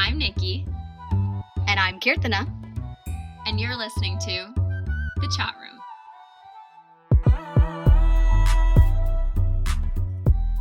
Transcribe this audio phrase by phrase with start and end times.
[0.00, 0.66] I'm Nikki.
[1.68, 2.48] And I'm Kirtana.
[3.46, 4.48] And you're listening to
[5.16, 5.78] The Chat Room.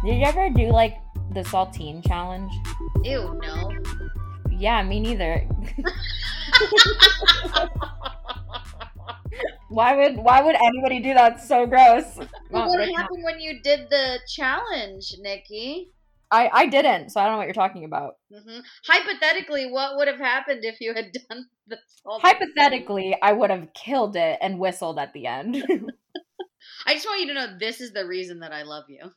[0.03, 0.97] Did you ever do like
[1.33, 2.51] the saltine challenge?
[3.05, 3.71] Ew, no.
[4.51, 5.47] Yeah, me neither.
[9.69, 11.35] why would why would anybody do that?
[11.37, 12.17] It's so gross.
[12.51, 15.91] Well, what happened when you did the challenge, Nikki?
[16.31, 18.15] I I didn't, so I don't know what you're talking about.
[18.31, 22.21] hmm Hypothetically, what would have happened if you had done the salt?
[22.21, 25.63] Hypothetically, I would have killed it and whistled at the end.
[26.85, 29.11] I just want you to know this is the reason that I love you.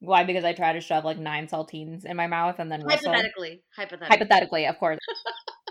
[0.00, 0.24] Why?
[0.24, 3.12] Because I tried to shove like nine saltines in my mouth and then whistle.
[3.12, 4.16] Hypothetically, hypothetically.
[4.18, 4.98] Hypothetically, of course.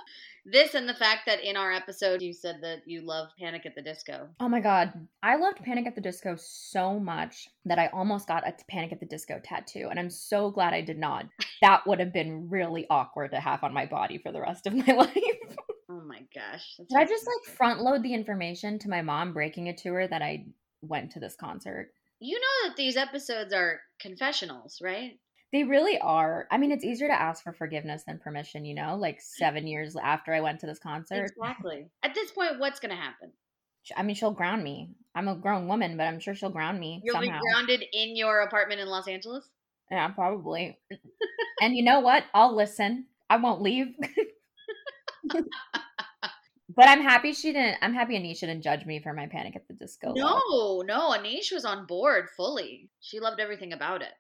[0.46, 3.76] this and the fact that in our episode you said that you love Panic at
[3.76, 4.30] the Disco.
[4.40, 8.48] Oh my god, I loved Panic at the Disco so much that I almost got
[8.48, 11.26] a Panic at the Disco tattoo, and I'm so glad I did not.
[11.62, 14.76] That would have been really awkward to have on my body for the rest of
[14.76, 15.58] my life.
[15.90, 16.76] Oh my gosh.
[16.78, 20.08] Did I just like front load the information to my mom breaking it to her
[20.08, 20.46] that I
[20.82, 21.92] went to this concert?
[22.20, 25.20] You know that these episodes are confessionals, right?
[25.54, 26.48] They really are.
[26.50, 28.98] I mean, it's easier to ask for forgiveness than permission, you know?
[29.00, 31.26] Like seven years after I went to this concert.
[31.26, 31.86] Exactly.
[32.02, 33.32] At this point, what's going to happen?
[33.96, 34.90] I mean, she'll ground me.
[35.14, 37.40] I'm a grown woman, but I'm sure she'll ground me You'll somehow.
[37.40, 39.48] be grounded in your apartment in Los Angeles?
[39.92, 40.80] Yeah, probably.
[41.62, 42.24] and you know what?
[42.34, 43.06] I'll listen.
[43.30, 43.94] I won't leave.
[45.30, 47.78] but I'm happy she didn't.
[47.84, 50.14] I'm happy Anisha didn't judge me for my Panic at the Disco.
[50.16, 50.42] love.
[50.50, 51.12] No, no.
[51.12, 52.90] Aneesh was on board fully.
[53.02, 54.14] She loved everything about it.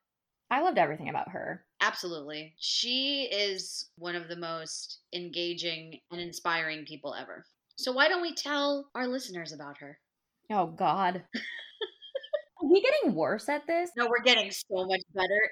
[0.53, 1.65] I loved everything about her.
[1.81, 2.53] Absolutely.
[2.59, 7.43] She is one of the most engaging and inspiring people ever.
[7.75, 9.97] So, why don't we tell our listeners about her?
[10.51, 11.23] Oh God.
[12.61, 13.89] Are we getting worse at this?
[13.97, 15.49] No, we're getting so much better.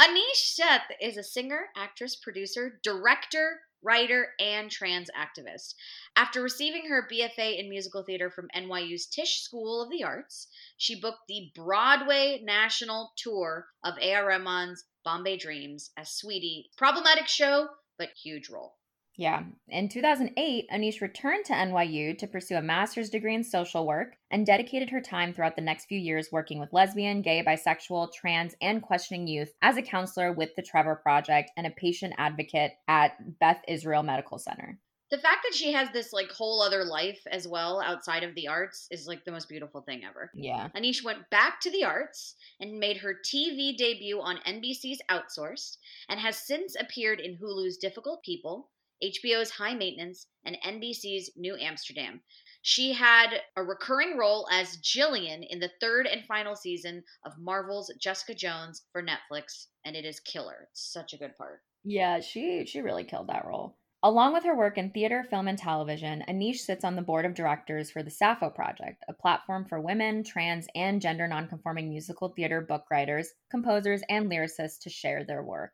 [0.00, 5.74] Aneesh Sheth is a singer, actress, producer, director, writer, and trans activist.
[6.16, 11.00] After receiving her BFA in musical theater from NYU's Tisch School of the Arts, she
[11.00, 14.26] booked the Broadway national tour of A.R.
[14.26, 16.70] Rahman's Bombay Dreams as Sweetie.
[16.76, 18.79] Problematic show, but huge role.
[19.20, 19.42] Yeah.
[19.68, 24.46] In 2008, Aneesh returned to NYU to pursue a master's degree in social work and
[24.46, 28.80] dedicated her time throughout the next few years working with lesbian, gay, bisexual, trans, and
[28.80, 33.60] questioning youth as a counselor with the Trevor Project and a patient advocate at Beth
[33.68, 34.78] Israel Medical Center.
[35.10, 38.48] The fact that she has this like whole other life as well outside of the
[38.48, 40.30] arts is like the most beautiful thing ever.
[40.34, 40.68] Yeah.
[40.74, 45.76] Aneesh went back to the arts and made her TV debut on NBC's Outsourced
[46.08, 48.70] and has since appeared in Hulu's Difficult People,
[49.02, 52.20] HBO's High Maintenance, and NBC's New Amsterdam.
[52.62, 57.92] She had a recurring role as Gillian in the third and final season of Marvel's
[57.98, 60.68] Jessica Jones for Netflix, and it is killer.
[60.70, 61.62] It's such a good part.
[61.84, 63.78] Yeah, she she really killed that role.
[64.02, 67.34] Along with her work in theater, film, and television, Aneesh sits on the board of
[67.34, 72.62] directors for the Sappho Project, a platform for women, trans, and gender nonconforming musical theater
[72.62, 75.72] book writers, composers, and lyricists to share their work.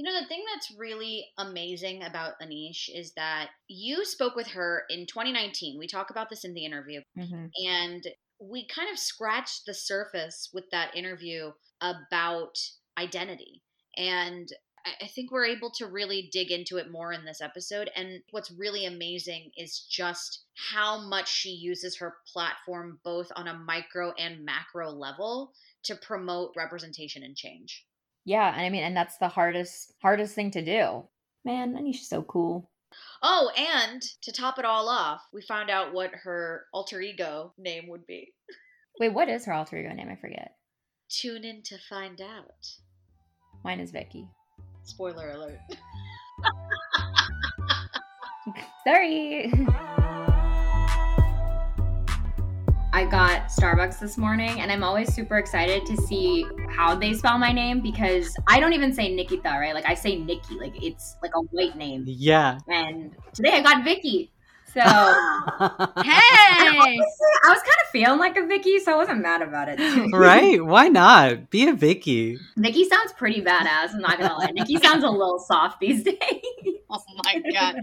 [0.00, 4.84] You know, the thing that's really amazing about Aneesh is that you spoke with her
[4.88, 5.78] in 2019.
[5.78, 7.46] We talk about this in the interview, Mm-hmm.
[7.66, 8.02] and
[8.40, 11.52] we kind of scratched the surface with that interview
[11.82, 12.56] about
[12.96, 13.62] identity.
[13.94, 14.48] And
[14.86, 17.90] I- I think we're able to really dig into it more in this episode.
[17.94, 23.52] And what's really amazing is just how much she uses her platform both on a
[23.52, 27.84] micro and macro level to promote representation and change.
[28.24, 31.04] Yeah, and I mean, and that's the hardest hardest thing to do.
[31.44, 32.70] Man, Aneesh's so cool.
[33.22, 37.88] Oh, and to top it all off, we found out what her alter ego name
[37.88, 38.32] would be.
[39.00, 40.08] Wait, what is her alter ego name?
[40.10, 40.56] I forget.
[41.08, 42.66] Tune in to find out.
[43.64, 44.28] Mine is Vicky.
[44.82, 45.58] Spoiler alert.
[48.86, 49.52] Sorry.
[53.00, 57.38] I got Starbucks this morning and I'm always super excited to see how they spell
[57.38, 59.74] my name because I don't even say Nikita, right?
[59.74, 62.04] Like I say Nikki, like it's like a white name.
[62.06, 62.58] Yeah.
[62.68, 64.30] And today I got Vicky.
[64.72, 64.86] So Hey!
[66.62, 69.78] I was kind of feeling like a Vicky, so I wasn't mad about it.
[70.12, 70.64] right?
[70.64, 71.50] Why not?
[71.50, 72.38] Be a Vicky.
[72.56, 74.50] Vicky sounds pretty badass, I'm not gonna lie.
[74.52, 76.16] Nikki sounds a little soft these days.
[76.88, 77.76] Oh my god.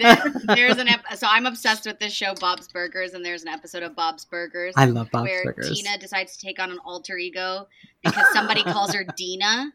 [0.00, 3.48] There- there's an ep- so I'm obsessed with this show Bob's Burgers and there's an
[3.48, 5.70] episode of Bob's Burgers I love Bob's where Burgers.
[5.80, 7.66] Tina decides to take on an alter ego
[8.04, 9.72] because somebody calls her Dina.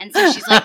[0.00, 0.64] And so she's like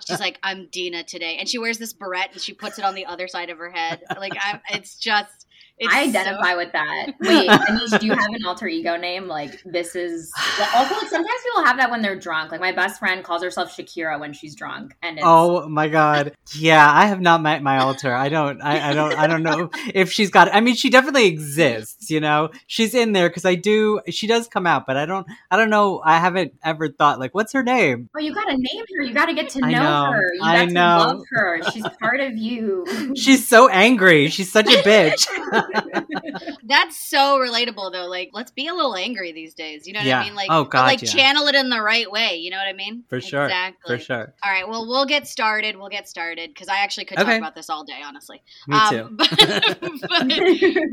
[0.06, 2.94] she's like I'm Dina today and she wears this beret and she puts it on
[2.94, 4.02] the other side of her head.
[4.16, 5.47] Like I'm it's just
[5.78, 7.06] It's I so- identify with that.
[7.20, 9.26] Wait, Aneesh, do you have an alter ego name?
[9.28, 10.32] Like this is
[10.74, 12.50] also like sometimes people have that when they're drunk.
[12.52, 16.34] Like my best friend calls herself Shakira when she's drunk, and it's, Oh my god.
[16.56, 18.12] Yeah, I have not met my alter.
[18.14, 21.26] I don't I, I don't I don't know if she's got I mean she definitely
[21.26, 22.50] exists, you know.
[22.66, 25.70] She's in there cuz I do she does come out, but I don't I don't
[25.70, 28.08] know I haven't ever thought like what's her name?
[28.16, 29.02] oh, you gotta name her.
[29.04, 30.32] You gotta get to know, know, her.
[30.34, 30.98] You I got know.
[30.98, 31.60] to love her.
[31.72, 32.84] She's part of you.
[33.16, 34.28] She's so angry.
[34.28, 35.26] She's such a bitch.
[36.64, 38.06] That's so relatable though.
[38.06, 39.86] Like, let's be a little angry these days.
[39.86, 40.20] You know what Yeah.
[40.20, 40.34] I mean?
[40.34, 41.10] Like, Oh, God, like yeah.
[41.10, 42.36] channel it in the right way.
[42.36, 43.04] You know what I mean?
[43.08, 43.44] For sure.
[43.44, 43.96] Exactly.
[43.96, 44.34] For sure.
[44.44, 44.68] All right.
[44.68, 45.76] Well, we'll get started.
[45.76, 47.30] We'll get started because I actually could Okay.
[47.32, 48.42] talk about this all day, honestly.
[48.66, 49.02] Me too.
[49.02, 49.30] Um, but,
[50.08, 50.26] but,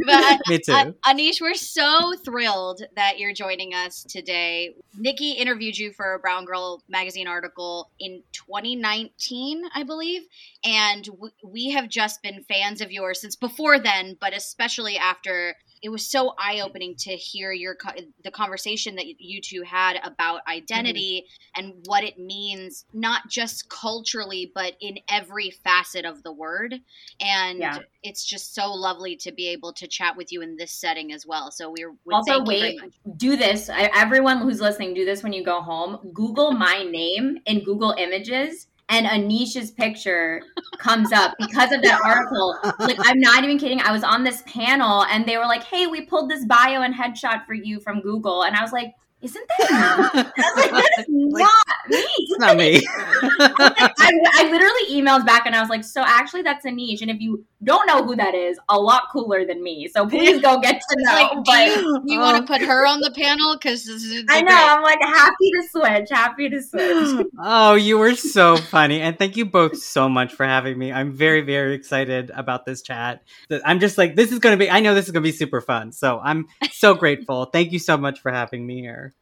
[0.06, 0.72] but Me too.
[0.74, 4.76] uh, Aneesh, we're so thrilled that you're joining us today.
[4.98, 10.22] Nikki interviewed you for a Brown Girl magazine article in 2019, I believe,
[10.64, 14.65] and w- we have just been fans of yours since before then, but especially
[14.98, 15.56] after.
[15.82, 17.76] It was so eye opening to hear your
[18.24, 21.26] the conversation that you two had about identity
[21.56, 26.76] and what it means, not just culturally, but in every facet of the word.
[27.20, 27.80] And Yeah.
[28.02, 31.26] it's just so lovely to be able to chat with you in this setting as
[31.26, 31.52] well.
[31.52, 33.70] So we're we Also, thank you very wait, do this.
[33.70, 36.00] I, everyone who's listening, do this when you go home.
[36.14, 40.42] Google my name in Google Images, and Aneesh's picture
[40.78, 42.58] comes up because of that article.
[42.80, 43.82] Like, I'm not even kidding.
[43.82, 46.94] I was on this panel, and they were like, "Hey, we pulled this bio and
[46.94, 48.94] headshot for you from Google," and I was like,
[49.26, 52.06] "Isn't that me?" I was like, "That is Like- not me."
[52.36, 52.84] It's not me.
[53.40, 57.02] I, I literally emailed back and I was like, so actually that's Aneesh.
[57.02, 59.88] And if you don't know who that is, a lot cooler than me.
[59.88, 61.14] So please go get to know.
[61.14, 62.60] Like, do but you, you want to uh-huh.
[62.60, 63.56] put her on the panel?
[63.56, 67.28] Because this is I know, I'm like happy to switch, happy to switch.
[67.40, 69.02] oh, you were so funny.
[69.02, 70.92] And thank you both so much for having me.
[70.92, 73.24] I'm very, very excited about this chat.
[73.64, 75.36] I'm just like, this is going to be, I know this is going to be
[75.36, 75.92] super fun.
[75.92, 77.46] So I'm so grateful.
[77.46, 79.14] Thank you so much for having me here.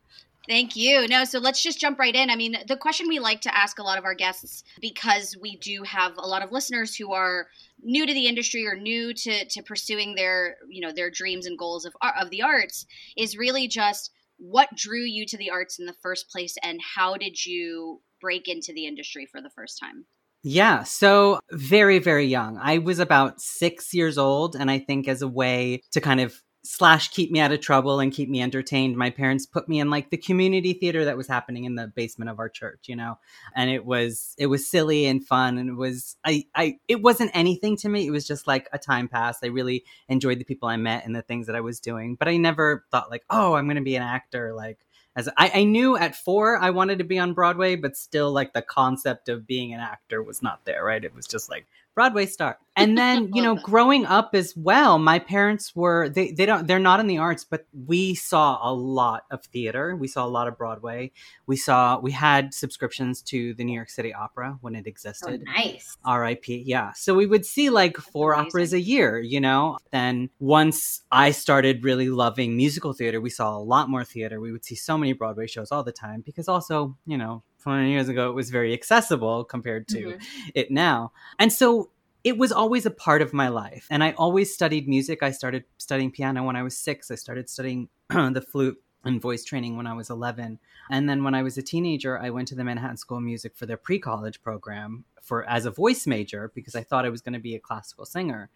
[0.48, 1.08] Thank you.
[1.08, 2.30] No, so let's just jump right in.
[2.30, 5.56] I mean, the question we like to ask a lot of our guests, because we
[5.56, 7.48] do have a lot of listeners who are
[7.82, 11.58] new to the industry or new to, to pursuing their, you know, their dreams and
[11.58, 12.86] goals of of the arts,
[13.16, 17.16] is really just what drew you to the arts in the first place, and how
[17.16, 20.06] did you break into the industry for the first time?
[20.44, 22.58] Yeah, so very, very young.
[22.62, 26.42] I was about six years old, and I think as a way to kind of
[26.64, 29.90] slash keep me out of trouble and keep me entertained, my parents put me in
[29.90, 33.18] like the community theater that was happening in the basement of our church, you know.
[33.56, 37.32] And it was it was silly and fun, and it was I I it wasn't
[37.34, 38.08] anything to me.
[38.08, 39.40] It was just like a time pass.
[39.44, 42.28] I really enjoyed the people I met and the things that I was doing, but
[42.28, 44.80] I never thought like, oh, I'm going to be an actor, like
[45.16, 48.54] as I, I knew at four I wanted to be on Broadway, but still like
[48.54, 51.04] the concept of being an actor was not there, right?
[51.04, 52.58] It was just like Broadway star.
[52.76, 56.80] And then, you know, growing up as well, my parents were they they don't they're
[56.80, 59.96] not in the arts, but we saw a lot of theater.
[59.96, 61.12] We saw a lot of Broadway.
[61.46, 65.44] We saw we had subscriptions to the New York City Opera when it Oh, existed.
[65.44, 65.96] nice.
[66.04, 66.46] RIP.
[66.48, 66.94] Yeah.
[66.94, 68.48] So we would see like four amazing.
[68.48, 69.78] operas a year, you know?
[69.92, 74.40] Then once I started really loving musical theater, we saw a lot more theater.
[74.42, 77.90] We would see so many Broadway shows all the time because also, you know, 20
[77.92, 80.22] years ago, it was very accessible compared to Mhm.
[80.54, 81.12] it now.
[81.40, 81.90] And so
[82.24, 83.88] it was always a part of my life.
[83.90, 85.24] And I always studied music.
[85.24, 87.10] I started studying piano when I was six.
[87.12, 90.60] I started studying the flute and voice training when I was 11.
[90.90, 93.54] And then when I was a teenager, I went to the Manhattan School of Music
[93.56, 97.34] for their pre-college program for as a voice major because I thought I was going
[97.34, 98.50] to be a classical singer.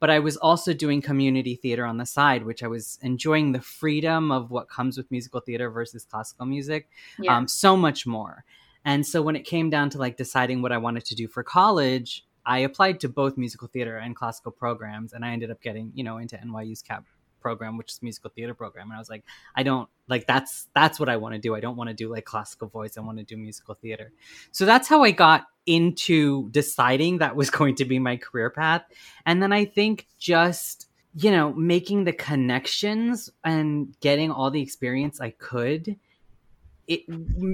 [0.00, 3.60] But I was also doing community theater on the side, which I was enjoying the
[3.60, 7.36] freedom of what comes with musical theater versus classical music Yeah.
[7.36, 8.44] um, so much more.
[8.84, 11.42] And so when it came down to like deciding what I wanted to do for
[11.42, 15.90] college, I applied to both musical theater and classical programs, and I ended up getting
[15.94, 17.06] you know into NYU's CAP
[17.44, 18.86] program, which is musical theater program.
[18.86, 19.22] And I was like,
[19.54, 21.54] I don't like that's that's what I want to do.
[21.54, 22.96] I don't want to do like classical voice.
[22.96, 24.10] I want to do musical theater.
[24.50, 28.82] So that's how I got into deciding that was going to be my career path.
[29.26, 35.20] And then I think just you know making the connections and getting all the experience
[35.20, 35.96] I could
[36.86, 37.02] it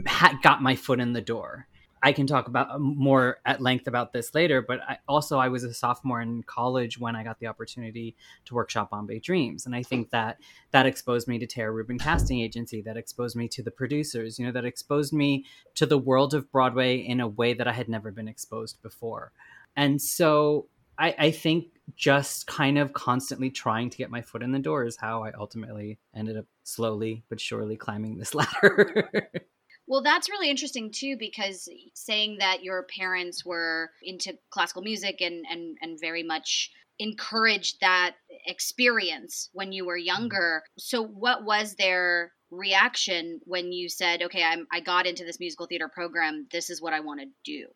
[0.08, 1.66] ha- got my foot in the door.
[2.02, 5.48] I can talk about um, more at length about this later, but I, also I
[5.48, 8.16] was a sophomore in college when I got the opportunity
[8.46, 10.38] to workshop Bombay Dreams, and I think that
[10.70, 14.46] that exposed me to Tara Rubin Casting Agency, that exposed me to the producers, you
[14.46, 17.88] know, that exposed me to the world of Broadway in a way that I had
[17.88, 19.32] never been exposed before,
[19.76, 21.66] and so I, I think
[21.96, 25.32] just kind of constantly trying to get my foot in the door is how I
[25.32, 29.10] ultimately ended up slowly but surely climbing this ladder.
[29.90, 35.44] Well, that's really interesting too, because saying that your parents were into classical music and
[35.50, 36.70] and and very much
[37.00, 38.14] encouraged that
[38.46, 40.06] experience when you were mm-hmm.
[40.06, 40.62] younger.
[40.78, 45.66] So, what was their reaction when you said, "Okay, I'm I got into this musical
[45.66, 46.46] theater program.
[46.50, 47.66] This is what I want to do"?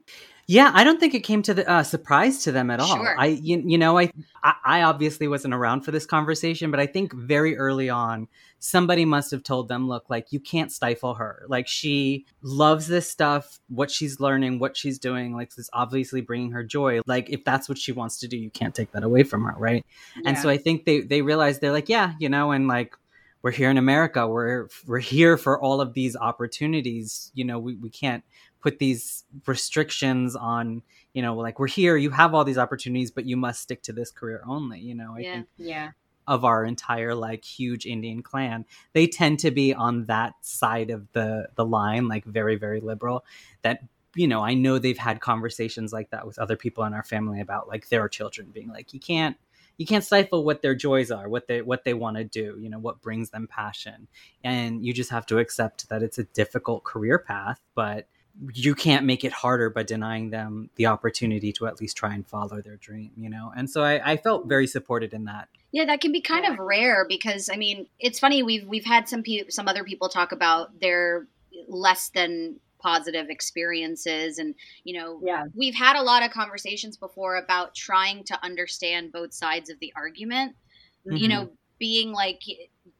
[0.47, 2.95] Yeah, I don't think it came to the uh, surprise to them at all.
[2.97, 3.19] Sure.
[3.19, 4.11] I, you, you know, I,
[4.43, 8.29] I, I obviously wasn't around for this conversation, but I think very early on,
[8.59, 11.45] somebody must have told them, look, like you can't stifle her.
[11.49, 16.53] Like she loves this stuff, what she's learning, what she's doing, like is obviously bringing
[16.53, 17.01] her joy.
[17.07, 19.55] Like if that's what she wants to do, you can't take that away from her,
[19.57, 19.85] right?
[20.27, 22.97] And so I think they they realized they're like, yeah, you know, and like
[23.45, 24.27] we're here in America.
[24.27, 27.31] We're we're here for all of these opportunities.
[27.35, 28.25] You know, we, we can't
[28.63, 30.81] put these restrictions on,
[31.13, 33.93] you know, like we're here, you have all these opportunities, but you must stick to
[33.93, 34.81] this career only.
[34.81, 35.33] You know, I Yeah.
[35.35, 35.91] think Yeah.
[36.27, 41.13] of our entire like huge Indian clan, they tend to be on that side of
[41.13, 43.27] the the line, like very, very liberal.
[43.61, 43.81] That
[44.17, 47.41] you know, I know they've had conversations like that with other people in our family
[47.43, 49.37] about like their children being like, you can't
[49.77, 52.69] you can't stifle what their joys are, what they what they want to do, you
[52.69, 54.09] know, what brings them passion.
[54.43, 58.07] And you just have to accept that it's a difficult career path, but
[58.53, 62.27] you can't make it harder by denying them the opportunity to at least try and
[62.27, 63.53] follow their dream, you know?
[63.57, 65.49] And so I, I felt very supported in that.
[65.71, 69.09] Yeah, that can be kind of rare because I mean, it's funny we've we've had
[69.09, 71.27] some pe- some other people talk about their
[71.69, 75.45] less than positive experiences and you know Yeah.
[75.57, 79.93] we've had a lot of conversations before about trying to understand both sides of the
[79.97, 80.55] argument
[81.09, 81.29] you Mhm.
[81.29, 82.41] know being like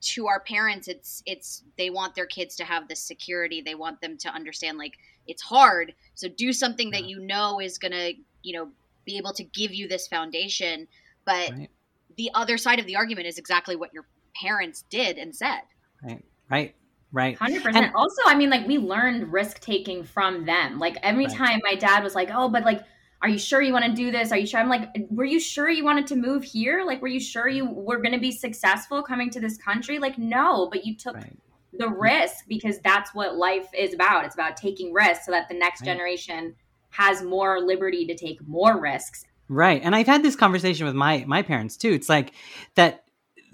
[0.01, 4.01] to our parents it's it's they want their kids to have this security they want
[4.01, 4.95] them to understand like
[5.27, 8.73] it's hard so do something that you know is going to you know
[9.07, 10.87] be able to give you this foundation
[11.27, 11.71] but Right.
[12.17, 14.07] the other side of the argument is exactly what your
[14.43, 15.61] parents did and said
[16.03, 16.25] Right.
[16.49, 16.75] Right.
[17.15, 17.39] Right.
[17.39, 17.95] Hundred And- percent.
[17.95, 20.79] Also, I mean, like we learned risk taking from them.
[20.79, 21.35] Like every Right.
[21.35, 22.83] time my dad was like, "Oh, but like,
[23.23, 24.33] are you sure you want to do this?
[24.33, 26.83] Are you sure?" I'm like, "Were you sure you wanted to move here?
[26.85, 29.99] Like, were you sure you were going to be successful coming to this country?
[30.01, 31.39] Like, no, but you took Right.
[31.73, 34.25] the risk because that's what life is about.
[34.25, 35.87] It's about taking risks so that the next Right.
[35.93, 36.57] generation
[36.91, 39.25] has more liberty to take more risks.
[39.49, 39.81] Right.
[39.85, 41.93] And I've had this conversation with my my parents too.
[41.93, 42.33] It's like
[42.75, 43.04] that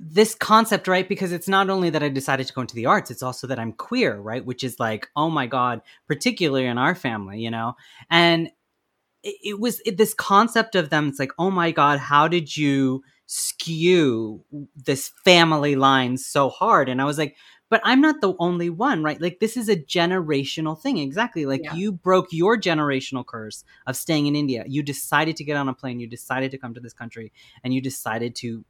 [0.02, 1.06] this concept, right?
[1.06, 3.58] Because it's not only that I decided to go into the arts, it's also that
[3.58, 4.44] I'm queer, right?
[4.44, 7.74] Which is like, oh my God, particularly in our family, you know?
[8.10, 8.46] And
[9.22, 12.56] it, it was it, this concept of them, it's like, oh my God, how did
[12.56, 14.42] you skew
[14.74, 16.88] this family line so hard?
[16.88, 17.36] And I was like,
[17.68, 19.20] but I'm not the only one, right?
[19.20, 20.96] Like this is a generational thing.
[20.96, 21.44] Exactly.
[21.44, 21.74] Like Yeah.
[21.74, 24.64] you broke your generational curse of staying in India.
[24.66, 27.74] You decided to get on a plane, you decided to come to this country, and
[27.74, 28.64] you decided to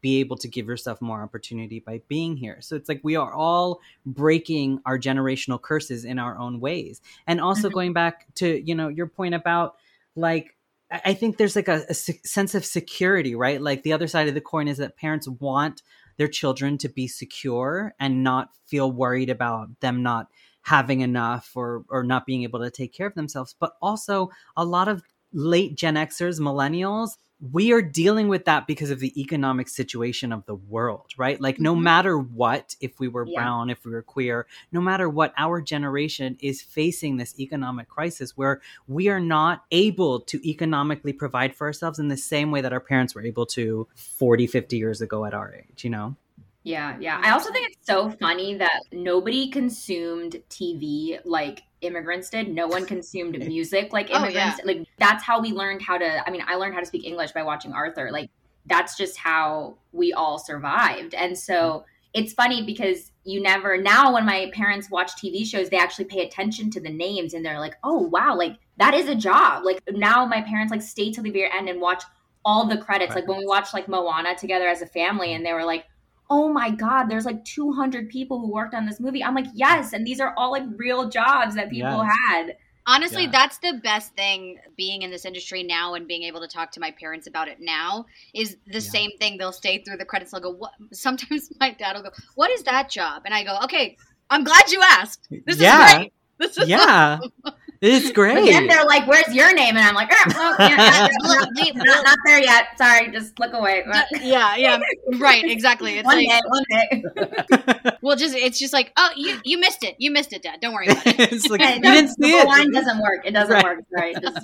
[0.00, 2.58] be able to give yourself more opportunity by being here.
[2.60, 7.00] So it's like we are all breaking our generational curses in our own ways.
[7.26, 7.72] And also Mhm.
[7.72, 9.76] going back to, you know, your point about
[10.16, 10.56] like
[10.90, 13.60] I I think there's like a, a sense of security, right?
[13.60, 15.82] Like the other side of the coin is that parents want
[16.16, 20.28] their children to be secure and not feel worried about them not
[20.62, 23.54] having enough or or not being able to take care of themselves.
[23.58, 27.16] But also a lot of late Gen Xers, millennials,
[27.52, 31.40] we are dealing with that because of the economic situation of the world, right?
[31.40, 31.82] Like, no Mhm.
[31.82, 33.40] matter what, if we were Yeah.
[33.40, 38.36] brown, if we were queer, no matter what, our generation is facing this economic crisis
[38.36, 42.72] where we are not able to economically provide for ourselves in the same way that
[42.72, 46.16] our parents were able to 40, 50 years ago at our age, you know?
[46.62, 47.20] Yeah, yeah.
[47.22, 52.48] I also think it's so funny that nobody consumed TV like immigrants did.
[52.48, 54.60] No one consumed music like Oh, immigrants.
[54.64, 57.32] Like that's how we learned how to I mean, I learned how to speak English
[57.32, 58.10] by watching Arthur.
[58.10, 58.30] Like
[58.66, 61.14] that's just how we all survived.
[61.14, 61.84] And so mm-hmm.
[62.14, 66.26] it's funny because you never now when my parents watch TV shows, they actually pay
[66.26, 69.80] attention to the names and they're like, "Oh, wow, like that is a job." Like
[69.90, 72.02] now my parents like stay till the very end and watch
[72.44, 73.14] all the credits.
[73.14, 75.86] Like when we watched like Moana together as a family and they were like,
[76.34, 79.92] oh my god there's like 200 people who worked on this movie i'm like yes
[79.92, 82.16] and these are all like real jobs that people Yes.
[82.28, 83.30] had Honestly, Yeah.
[83.32, 86.80] that's the best thing being in this industry now and being able to talk to
[86.80, 88.94] my parents about it now is the Yeah.
[88.96, 89.38] same thing.
[89.38, 90.32] They'll stay through the credits.
[90.32, 93.56] They'll go, "What?" Sometimes my dad will go, "What is that job?" And I go,
[93.64, 93.96] "Okay,
[94.28, 95.26] I'm glad you asked.
[95.46, 95.86] This Yeah.
[95.88, 96.12] is great.
[96.42, 97.20] This is Yeah.
[97.84, 98.50] it's but great.
[98.50, 100.24] then they're like where's your name and i'm like "Ah,
[100.58, 103.84] well, yeah, not, not, not, not there yet sorry just look away
[104.22, 104.78] yeah, yeah,
[105.18, 105.98] right, exactly.
[105.98, 109.82] It's one like, day one day well, just it's just like, oh, you you missed
[109.84, 109.94] it.
[109.98, 110.60] You missed it, Dad.
[110.60, 111.20] Don't worry about it.
[111.32, 112.46] it's like, you didn't see the it.
[112.46, 113.64] line doesn't work it doesn't Right.
[113.64, 114.34] work right just,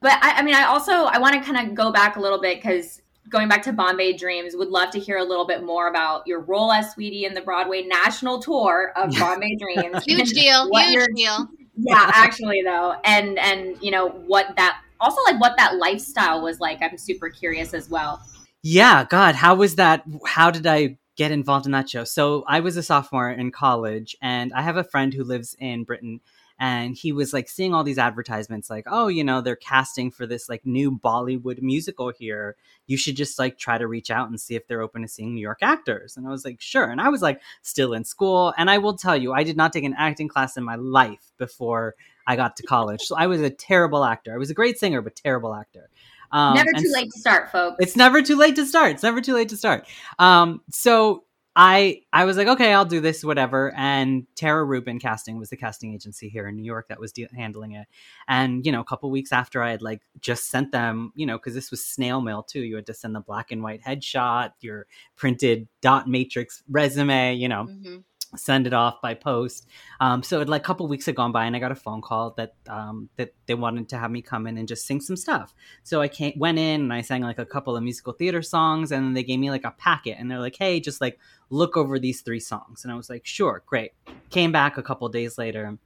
[0.00, 2.40] but I, I mean i also i want to kind of go back a little
[2.40, 5.88] bit because going back to bombay dreams would love to hear a little bit more
[5.88, 10.68] about your role as sweetie in the broadway national tour of bombay dreams Huge deal.
[10.70, 11.48] What Huge your- deal.
[11.78, 16.58] Yeah actually though and and you know what that also like what that lifestyle was
[16.60, 18.20] like i'm super curious as well
[18.62, 20.02] yeah, God, how was that?
[20.26, 22.04] How did I get involved in that show?
[22.04, 25.84] So I was a sophomore in college, and I have a friend who lives in
[25.84, 26.20] Britain,
[26.58, 30.26] and he was like seeing all these advertisements, like, oh, you know, they're casting for
[30.26, 32.56] this like new Bollywood musical here.
[32.86, 35.34] You should just like try to reach out and see if they're open to seeing
[35.34, 36.16] New York actors.
[36.16, 36.90] And I was like, sure.
[36.90, 39.72] And I was like still in school, and I will tell you, I did not
[39.72, 41.94] take an acting class in my life before
[42.26, 43.02] I got to college.
[43.02, 44.34] So I was a terrible actor.
[44.34, 45.88] I was a great singer, but terrible actor.
[46.30, 47.76] Um, never too late to start, folks.
[47.80, 48.92] It's never too late to start.
[48.92, 49.86] It's never too late to start.
[50.18, 51.24] Um, so
[51.60, 53.74] I I was like, okay, I'll do this, whatever.
[53.76, 57.26] And Tara Rubin Casting was the casting agency here in New York that was de-
[57.36, 57.88] handling it.
[58.28, 61.36] And you know, a couple weeks after I had like just sent them, you know,
[61.36, 62.60] because this was snail mail too.
[62.60, 64.86] You had to send the black and white headshot, your
[65.16, 67.64] printed dot matrix resume, you know.
[67.64, 67.96] Mm-hmm
[68.36, 69.66] send it off by post.
[70.00, 72.02] Um, so it, like a couple weeks had gone by, and I got a phone
[72.02, 75.16] call that um, that they wanted to have me come in and just sing some
[75.16, 75.54] stuff.
[75.82, 78.92] So I came, went in and I sang like a couple of musical theater songs,
[78.92, 81.18] and then they gave me like a packet, and they're like, "Hey, just like
[81.50, 83.92] look over these three songs." And I was like, "Sure, great."
[84.30, 85.78] Came back a couple days later,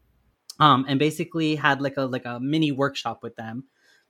[0.58, 3.64] um, and basically had like a like a mini workshop with them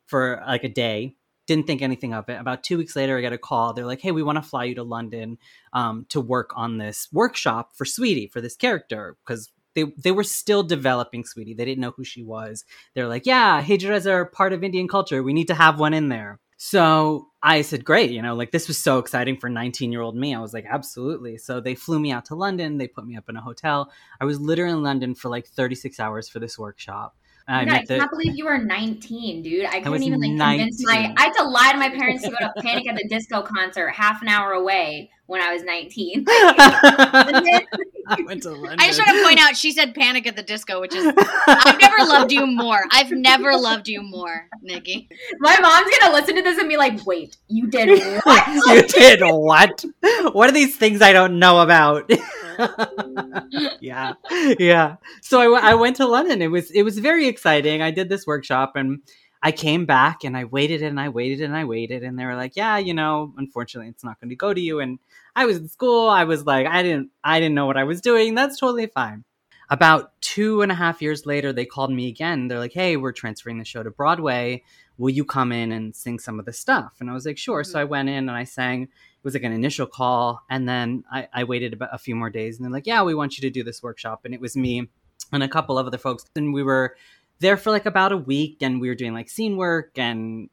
[0.07, 2.41] for like a day didn't think anything of it.
[2.41, 3.73] About two weeks later, I get a call.
[3.73, 5.39] They're like, "Hey, we want to fly you to London
[5.73, 10.25] um, to work on this workshop for Sweetie for this character because they they were
[10.25, 11.55] still developing Sweetie.
[11.55, 12.65] They didn't know who she was.
[12.95, 15.23] They're like, "Yeah, hijras are part of Indian culture.
[15.23, 18.69] We need to have one in there." So I said, "Great!" You know, like this
[18.69, 20.35] was so exciting for 19 year old me.
[20.35, 22.79] I was like, "Absolutely!" So they flew me out to London.
[22.79, 23.91] They put me up in a hotel.
[24.21, 27.17] I was literally in London for like 36 hours for this workshop.
[27.49, 29.67] I, I can't believe you were 19, dude.
[29.67, 30.59] I couldn't even like 19.
[30.59, 31.15] convince my.
[31.17, 33.89] I had to lie to my parents to go to Panic at the Disco concert
[33.91, 36.25] half an hour away when I was 19.
[38.07, 38.77] I went to London.
[38.79, 41.13] I just want to point out she said Panic at the Disco, which is
[41.47, 42.85] I've never loved you more.
[42.91, 45.09] I've never loved you more, Nikki.
[45.39, 48.47] My mom's gonna listen to this and be like, "Wait, you did what?
[48.49, 49.85] you did what?
[50.33, 52.11] What are these things I don't know about?"
[53.81, 54.15] yeah,
[54.59, 54.97] yeah.
[55.21, 56.43] So I, w- I went to London.
[56.43, 57.83] It was it was very exciting.
[57.83, 59.01] I did this workshop and
[59.43, 62.37] I came back and I waited and I waited and I waited and they were
[62.37, 64.79] like, yeah, you know, unfortunately, it's not going to go to you.
[64.79, 65.01] And
[65.35, 66.09] I was in school.
[66.09, 68.35] I was like, I didn't I didn't know what I was doing.
[68.35, 69.25] That's totally fine.
[69.69, 72.49] About two and a half years later, they called me again.
[72.49, 74.63] They're like, hey, we're transferring the show to Broadway.
[74.99, 76.93] Will you come in and sing some of the stuff?
[77.01, 77.63] And I was like, sure.
[77.63, 77.73] Mm-hmm.
[77.73, 78.89] So I went in and I sang
[79.23, 82.57] was like an initial call and then I, I waited about a few more days
[82.57, 84.25] and they're like yeah we want you to do this workshop.
[84.25, 84.89] And it was me
[85.33, 86.97] and a couple of other folks and we were
[87.39, 90.49] there for like about a week and we were doing like scene work and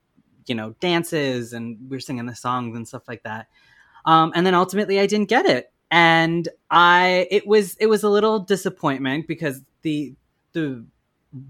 [0.47, 3.47] you know dances and we were singing the songs and stuff like that.
[4.05, 5.71] Um, and then ultimately i didn't get it.
[5.91, 10.15] And i it was it was a little disappointment because the
[10.53, 10.85] the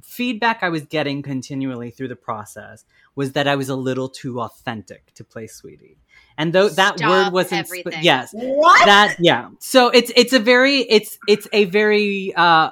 [0.01, 4.41] feedback I was getting continually through the process was that I was a little too
[4.41, 5.97] authentic to play Sweetie.
[6.39, 8.29] And though that word wasn't sp- yes.
[8.31, 8.85] What?
[8.85, 9.49] That yeah.
[9.59, 12.71] So it's it's a very it's it's a very uh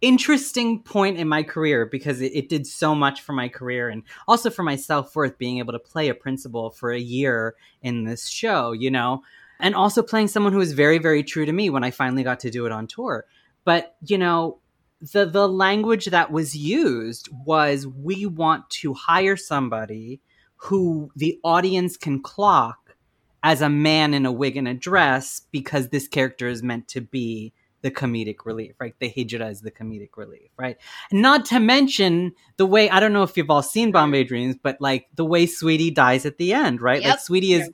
[0.00, 4.04] interesting point in my career because it, it, did so much for my career and
[4.28, 8.28] also for my self-worth being able to play a principal for a year in this
[8.28, 9.24] show, you know,
[9.58, 12.38] and also playing someone who was very very true to me when I finally got
[12.40, 13.26] to do it on tour.
[13.64, 14.60] But, you know,
[15.00, 20.20] the the language that was used was we want to hire somebody
[20.58, 22.96] who the audience can clock
[23.42, 27.00] as a man in a wig and a dress because this character is meant to
[27.00, 28.94] be the comedic relief, right?
[28.98, 30.76] The hijra is the comedic relief, right?
[31.12, 34.80] Not to mention the way I don't know if you've all seen Bombay Dreams, but
[34.80, 37.00] like the way Sweetie dies at the end, right?
[37.00, 37.10] Yep.
[37.10, 37.70] Like Sweetie is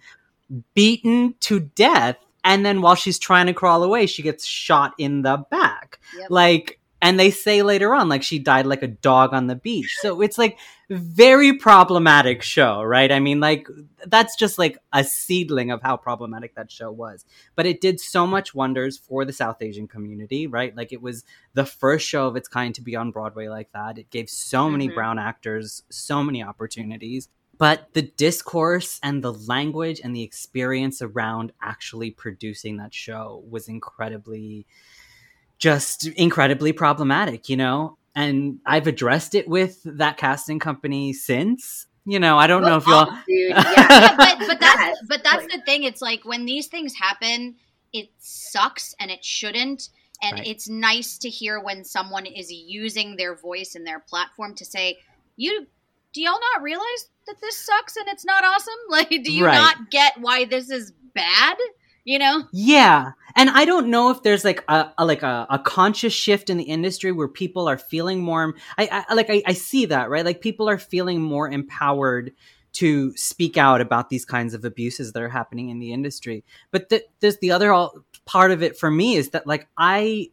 [0.75, 5.23] beaten to death, and then while she's trying to crawl away, she gets shot in
[5.23, 6.01] the back.
[6.19, 6.31] Yep.
[6.31, 9.95] Like and they say later on like she died like a dog on the beach.
[10.01, 13.13] So it's like very problematic show right?
[13.13, 13.69] I mean like
[14.07, 17.27] that's just like a seedling of how problematic that show was.
[17.57, 20.75] But it did so much wonders for the south asian community right?
[20.75, 23.99] Like it was the first show of its kind to be on broadway like that.
[23.99, 24.95] It gave so many mm-hmm.
[24.95, 27.29] brown actors so many opportunities.
[27.57, 33.69] But the discourse and the language and the experience around actually producing that show was
[33.69, 34.67] incredibly
[35.59, 37.97] just incredibly problematic, you know?
[38.15, 41.87] And I've addressed it with that casting company since.
[42.07, 43.11] You know, I don't know if y'all.
[43.27, 43.63] yeah.
[43.77, 45.85] yeah, but but that's but that's the thing.
[45.85, 47.55] It's like when these things happen,
[47.95, 49.89] it sucks and it shouldn't.
[50.23, 50.47] And right.
[50.47, 54.99] it's nice to hear when someone is using their voice and their platform to say,
[55.37, 55.67] "You
[56.13, 58.75] do y'all not realize that this sucks and it's not awesome?
[58.91, 59.55] Like, do you right.
[59.55, 61.57] not get why this is bad?"
[62.05, 65.59] You know yeah and i don't know if there's like a, a like a, a,
[65.59, 69.55] conscious shift in the industry where people are feeling more i, I like I, I,
[69.55, 72.33] see that right like people are feeling more empowered
[72.75, 76.45] to speak out about these kinds of abuses that are happening in the industry.
[76.73, 80.31] But the, there's the other all, part of it for me is that like I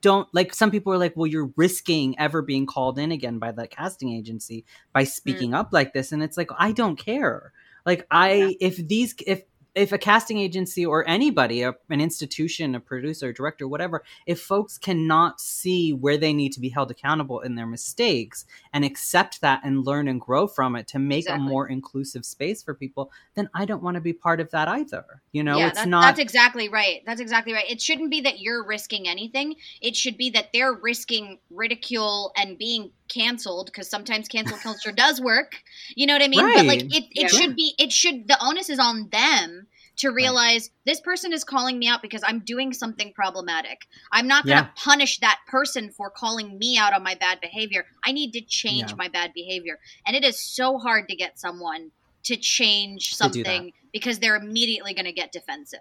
[0.00, 3.50] don't like some people are like well you're risking ever being called in again by
[3.50, 5.56] the casting agency by speaking mm.
[5.56, 7.52] up like this and it's like I don't care.
[7.86, 8.50] Like I yeah.
[8.60, 9.42] if these if
[9.74, 14.78] if a casting agency or anybody, a, an institution, a producer, director, whatever, if folks
[14.78, 19.60] cannot see where they need to be held accountable in their mistakes and accept that
[19.64, 21.46] and learn and grow from it to make exactly.
[21.46, 24.68] a more inclusive space for people, then I don't want to be part of that
[24.68, 25.04] either.
[25.32, 26.02] You know, yeah, it's that, not.
[26.02, 27.02] That's exactly right.
[27.06, 27.70] That's exactly right.
[27.70, 29.56] It shouldn't be that you're risking anything.
[29.80, 35.20] It should be that they're risking ridicule and being canceled because sometimes cancel culture does
[35.20, 35.56] work.
[35.94, 36.44] You know what I mean?
[36.44, 36.56] Right.
[36.56, 37.26] But like it, it yeah.
[37.26, 39.66] should be it should the onus is on them
[40.00, 40.86] to realize right.
[40.86, 43.86] this person is calling me out because I'm doing something problematic.
[44.10, 44.70] I'm not going to yeah.
[44.82, 47.84] punish that person for calling me out on my bad behavior.
[48.02, 48.96] I need to change yeah.
[48.96, 49.78] my bad behavior.
[50.06, 51.90] And it is so hard to get someone
[52.22, 55.80] to change something because they're immediately going to get defensive.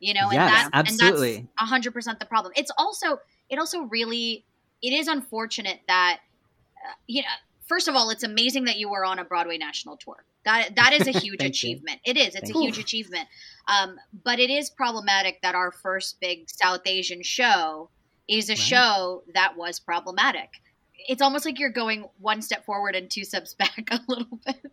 [0.00, 1.36] You know, and yes, that absolutely.
[1.36, 2.52] and that's 100% the problem.
[2.56, 4.46] It's also it also really
[4.82, 6.20] it is unfortunate that
[7.06, 7.28] you know,
[7.70, 10.24] first of all, it's amazing that you were on a Broadway national tour.
[10.44, 12.00] That that is a huge achievement.
[12.04, 12.10] You.
[12.10, 12.34] It is.
[12.34, 12.82] It's Thank a huge you.
[12.82, 13.28] achievement.
[13.68, 17.88] Um, but it is problematic that our first big South Asian show
[18.28, 18.58] is a right.
[18.58, 20.50] show that was problematic.
[21.08, 24.72] It's almost like you're going one step forward and two steps back a little bit.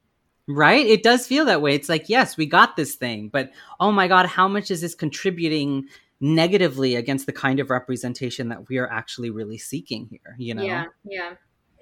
[0.49, 0.85] Right?
[0.85, 1.75] It does feel that way.
[1.75, 4.95] It's like, yes, we got this thing, but oh my God, how much is this
[4.95, 5.87] contributing
[6.21, 10.35] negatively against the kind of representation that we are actually really seeking here?
[10.37, 10.63] You know?
[10.63, 10.85] Yeah.
[11.03, 11.33] Yeah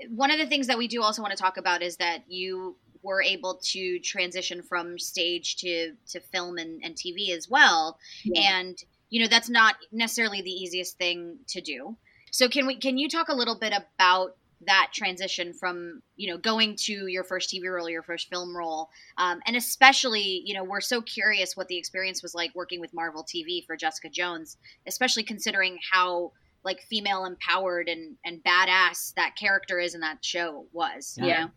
[0.09, 2.75] one of the things that we do also want to talk about is that you
[3.05, 7.97] were able to transition from stage to to film and, and TV as well.
[8.23, 8.59] Yeah.
[8.59, 8.77] And
[9.09, 11.95] you know that's not necessarily the easiest thing to do.
[12.31, 16.37] So can we can you talk a little bit about that transition from you know
[16.37, 20.63] going to your first TV role, your first film role, um, and especially you know
[20.63, 24.57] we're so curious what the experience was like working with Marvel TV for Jessica Jones,
[24.87, 26.31] especially considering how
[26.65, 31.15] like female empowered and and badass that character is in that show was.
[31.17, 31.25] Yeah.
[31.25, 31.51] You know?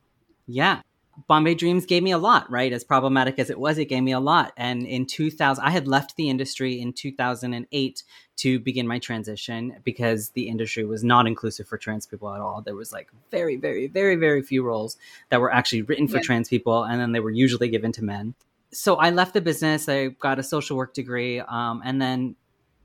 [0.47, 0.81] Yeah.
[1.27, 2.73] Bombay Dreams gave me a lot, right?
[2.73, 4.53] As problematic as it was, it gave me a lot.
[4.57, 8.03] And in 2000, I had left the industry in 2008
[8.37, 12.62] to begin my transition because the industry was not inclusive for trans people at all.
[12.62, 14.97] There was like very, very, very, very few roles
[15.31, 16.23] that were actually written for yeah.
[16.23, 18.35] trans people, and then they were usually given to men.
[18.71, 19.88] So I left the business.
[19.88, 22.37] I got a social work degree, um, and then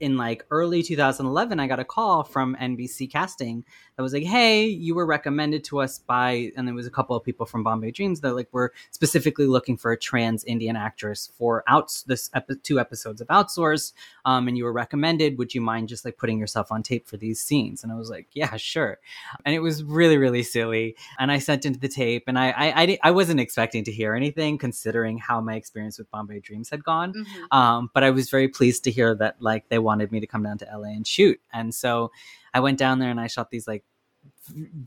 [0.03, 3.63] in like early 2011 i got a call from nbc casting
[3.95, 7.15] that was like hey you were recommended to us by and there was a couple
[7.15, 11.31] of people from bombay dreams that like were specifically looking for a trans indian actress
[11.37, 13.93] for outs this epi- two episodes of outsourced
[14.25, 15.37] um, and you were recommended.
[15.37, 17.83] Would you mind just like putting yourself on tape for these scenes?
[17.83, 18.99] And i was like yeah sure.
[19.45, 20.95] And it was really really silly.
[21.19, 24.15] And i sent into the tape and i i, I, I wasn't expecting to hear
[24.15, 27.13] anything considering how my experience with bombay dreams had gone.
[27.13, 27.57] Mm-hmm.
[27.57, 30.27] um, but i was very pleased to hear that like they wanted wanted me to
[30.27, 31.39] come down to LA and shoot.
[31.53, 32.11] And so
[32.51, 33.83] I went down there and I shot these like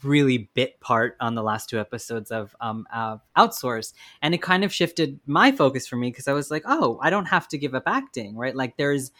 [0.03, 3.93] really bit part on the last two episodes of um uh, outsource.
[4.21, 7.11] And it kind of shifted my focus for me because i was like oh i
[7.11, 8.57] don't have to give up acting right?
[8.57, 9.13] Like there's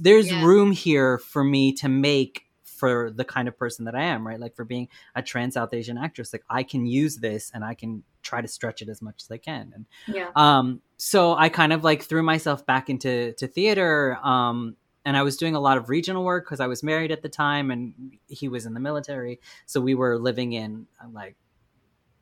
[0.00, 0.44] there's yeah.
[0.44, 4.40] room here for me to make for the kind of person that i am right?
[4.40, 7.74] Like for being a trans south asian actress like i can use this and i
[7.74, 9.72] can try to stretch it as much as i can.
[9.74, 10.30] And yeah.
[10.36, 14.76] um so i kind of like threw myself back into to theater um
[15.08, 17.30] and I was doing a lot of regional work because I was married at the
[17.30, 19.40] time and he was in the military.
[19.64, 21.34] So we were living in uh, like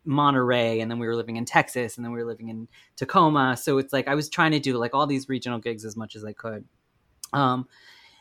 [0.04, 3.56] Monterey and then we were living in Texas and then we were living in Tacoma.
[3.56, 6.14] So it's like I was trying to do like all these regional gigs as much
[6.14, 6.64] as I could.
[7.32, 7.66] Um,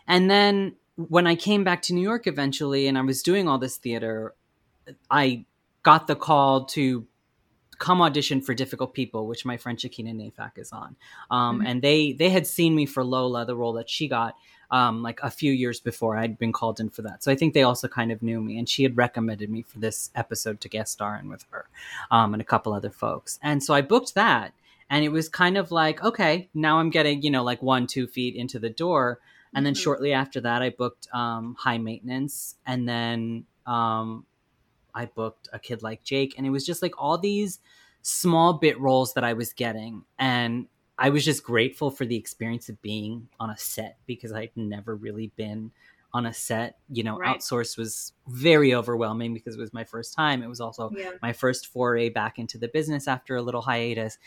[0.08, 3.60] and then when I came back to New York eventually and I was doing all
[3.60, 4.34] this theater,
[5.12, 5.46] I
[5.84, 7.06] got the call to
[7.78, 10.96] come audition for difficult people which my friend Shakina Nayfack is on
[11.30, 11.68] um, mm-hmm.
[11.68, 14.36] and they they had seen me for lola the role that she got
[14.72, 17.24] um, like a few years before I'd been called in for that.
[17.24, 19.80] So I think they also kind of knew me, and she had recommended me for
[19.80, 21.68] this episode to guest star in with her
[22.12, 23.40] um, and a couple other folks.
[23.42, 24.54] And so I booked that,
[24.90, 28.08] and it was kind of like, okay, now I'm getting you know like one two
[28.08, 29.20] feet into the door.
[29.54, 29.82] And then mm-hmm.
[29.82, 34.26] shortly after that, I booked um, High Maintenance, and then um,
[34.94, 37.60] I booked A Kid Like Jake, and it was just like all these
[38.02, 42.70] small bit roles that I was getting, and I was just grateful for the experience
[42.70, 45.72] of being on a set because I'd never really been
[46.14, 46.78] on a set.
[46.90, 47.38] You know, right.
[47.38, 50.42] outsource was very overwhelming because it was my first time.
[50.42, 51.12] It was also yeah.
[51.22, 54.18] my first foray back into the business after a little hiatus.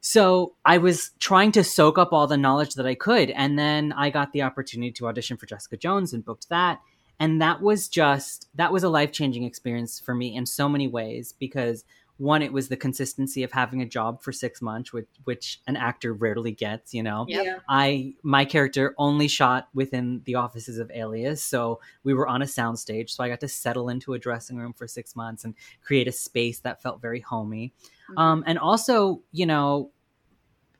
[0.00, 3.30] So I was trying to soak up all the knowledge that I could.
[3.30, 6.80] And then I got the opportunity to audition for Jessica Jones and booked that.
[7.20, 10.86] And that was just, that was a life changing experience for me in so many
[10.86, 11.84] ways because
[12.18, 15.76] one it was the consistency of having a job for six months which which an
[15.76, 17.58] actor rarely gets you know Yeah.
[17.68, 22.44] i my character only shot within the offices of alias so we were on a
[22.46, 26.08] soundstage so i got to settle into a dressing room for six months and create
[26.08, 27.72] a space that felt very homey
[28.10, 28.18] Mhm.
[28.22, 29.90] um and also you know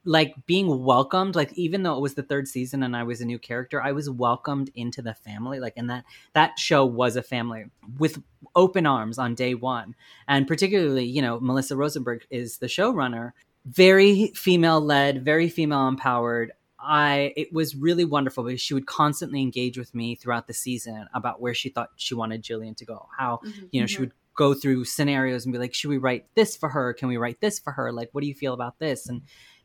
[0.04, 3.24] like being welcomed like even though it was the third season and i was a
[3.24, 7.22] new character i was welcomed into the family like and that that show was a
[7.22, 7.64] family
[7.98, 8.22] with
[8.54, 9.94] open arms on day one.
[10.28, 13.32] And particularly you know melissa rosenberg is the showrunner
[13.66, 19.42] very female led very female empowered i it was really wonderful because she would constantly
[19.42, 23.08] engage with me throughout the season about where she thought she wanted Gillian to go
[23.18, 23.68] how Mhm.
[23.72, 26.68] you know she would go through scenarios and be like should we write this for
[26.68, 26.94] her?
[26.94, 27.90] Can we write this for her?
[27.90, 29.08] Like what do you feel about this?
[29.08, 29.22] And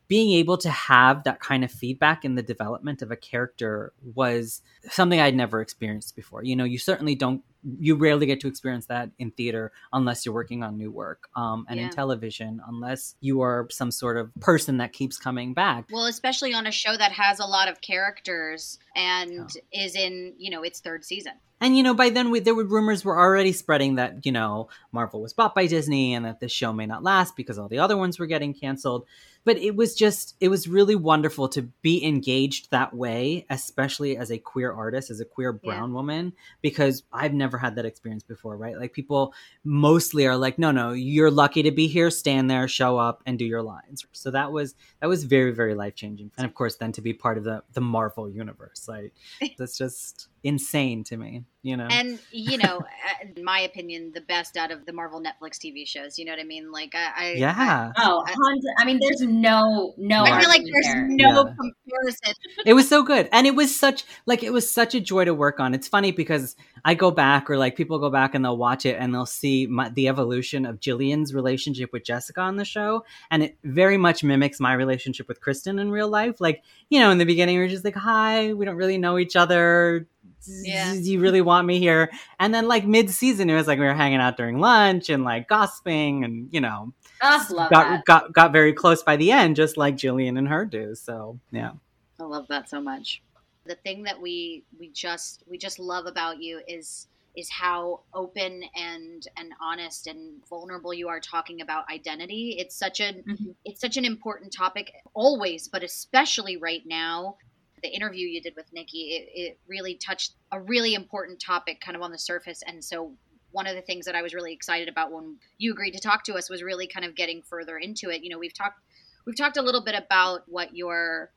[0.07, 4.61] being able to have that kind of feedback in the development of a character was
[4.89, 6.43] something I'd never experienced before.
[6.43, 7.41] You know, you certainly don't,
[7.79, 11.65] you rarely get to experience that in theater unless you're working on new work, um,
[11.69, 11.85] and Yeah.
[11.85, 15.85] in television, unless you are some sort of person that keeps coming back.
[15.91, 20.51] Well, especially on a show that has a lot of characters and is in, you
[20.51, 21.33] know, its third season.
[21.61, 24.67] And you know, by then we, there were rumors were already spreading that you know
[24.91, 27.79] Marvel was bought by Disney and that this show may not last because all the
[27.79, 29.05] other ones were getting canceled.
[29.45, 34.31] But it was just it was really wonderful to be engaged that way, especially as
[34.31, 35.69] a queer artist, as a queer Yeah.
[35.71, 38.77] brown woman, because I've never had that experience before, right?
[38.77, 42.97] Like people mostly are like, no, no, you're lucky to be here, stand there, show
[42.97, 44.05] up, and do your lines.
[44.13, 47.13] So that was that was very very life changing, and of course, then to be
[47.13, 49.13] part of the the Marvel universe, like
[49.57, 51.87] that's just insane to me, you know.
[51.89, 55.87] And, you know, uh, in my opinion, the best out of the Marvel Netflix TV
[55.87, 56.19] shows.
[56.19, 56.71] You know what I mean?
[56.71, 57.11] Like, I.
[57.17, 57.91] I yeah.
[57.97, 58.33] Oh, I-
[58.79, 60.23] I mean, there's no no.
[60.23, 61.07] I feel like there's there.
[61.07, 61.53] no Yeah.
[61.55, 62.33] comparison.
[62.65, 65.33] it was so good and it was such like it was such a joy to
[65.33, 68.57] work on it's funny because i go back or like people go back and they'll
[68.57, 72.65] watch it and they'll see my, the evolution of Gillian's relationship with jessica on the
[72.65, 76.99] show and it very much mimics my relationship with Krysten in real life like you
[76.99, 80.07] know in the beginning we are just like hi we don't really know each other
[80.47, 80.93] Yeah.
[80.93, 83.93] do you really want me here and then like mid-season it was like we were
[83.93, 88.05] hanging out during lunch and like gossiping and you know love got, that.
[88.05, 91.71] got got very close by the end just like Gillian and her do so yeah
[92.19, 93.21] I love that so much.
[93.65, 98.63] The thing that we we just we just love about you is is how open
[98.75, 102.55] and and honest and vulnerable you are talking about identity.
[102.59, 103.55] It's such a Mhm.
[103.65, 107.37] it's such an important topic always, but especially right now.
[107.83, 111.95] The interview you did with Nikki, it, it really touched a really important topic kind
[111.95, 112.63] of on the surface.
[112.65, 113.13] And so
[113.51, 116.23] one of the things that I was really excited about when you agreed to talk
[116.25, 118.23] to us was really kind of getting further into it.
[118.23, 118.79] You know, we've talked
[119.25, 121.31] we've talked a little bit about what your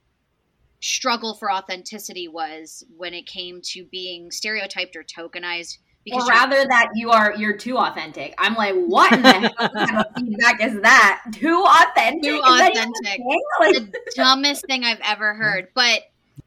[0.80, 5.78] struggle for authenticity was when it came to being stereotyped or tokenized
[6.12, 8.34] Or rather that you are you're too authentic.
[8.38, 11.24] I'm like, what in the hell kind of feedback is that?
[11.32, 12.22] Too authentic.
[12.22, 13.20] Too Is that even a authentic.
[13.60, 15.68] Like, the dumbest thing I've ever heard.
[15.74, 16.02] But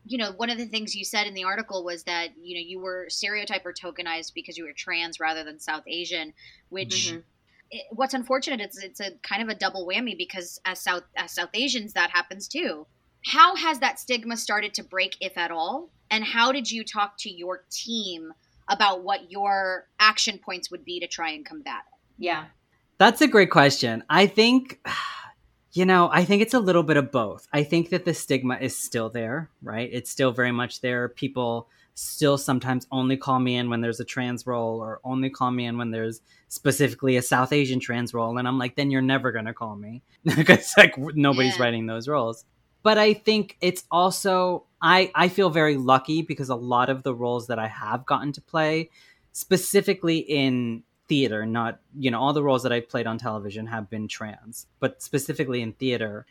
[0.05, 2.63] you know, one of the things you said in the article was that you know
[2.65, 6.33] you were stereotyped or tokenized because you were trans rather than South Asian,
[6.69, 7.11] which.
[7.11, 7.23] Mhm.
[7.71, 11.31] It, what's unfortunate is it's a kind of a double whammy because as South as
[11.31, 12.87] South Asians that happens too.
[13.25, 15.91] How has that stigma started to break, if at all?
[16.09, 18.33] And how did you talk to your team
[18.67, 22.23] about what your action points would be to try and combat it?
[22.25, 22.45] yeah.
[22.97, 24.03] That's a great question.
[24.09, 24.79] I think,
[25.73, 27.47] you know, I think it's a little bit of both.
[27.53, 29.89] I think that the stigma is still there, right?
[29.91, 31.09] It's still very much there.
[31.09, 35.51] People still sometimes only call me in when there's a trans role or only call
[35.51, 38.37] me in when there's specifically a South Asian trans role.
[38.37, 41.63] And I'm like, then you're never going to call me because like nobody's Yeah.
[41.63, 42.45] writing those roles.
[42.81, 47.13] But I think it's also, I, I feel very lucky because a lot of the
[47.13, 48.89] roles that I have gotten to play,
[49.33, 53.89] specifically in theater, not, you know, all the roles that I've played on television have
[53.89, 56.25] been trans, but specifically in theater,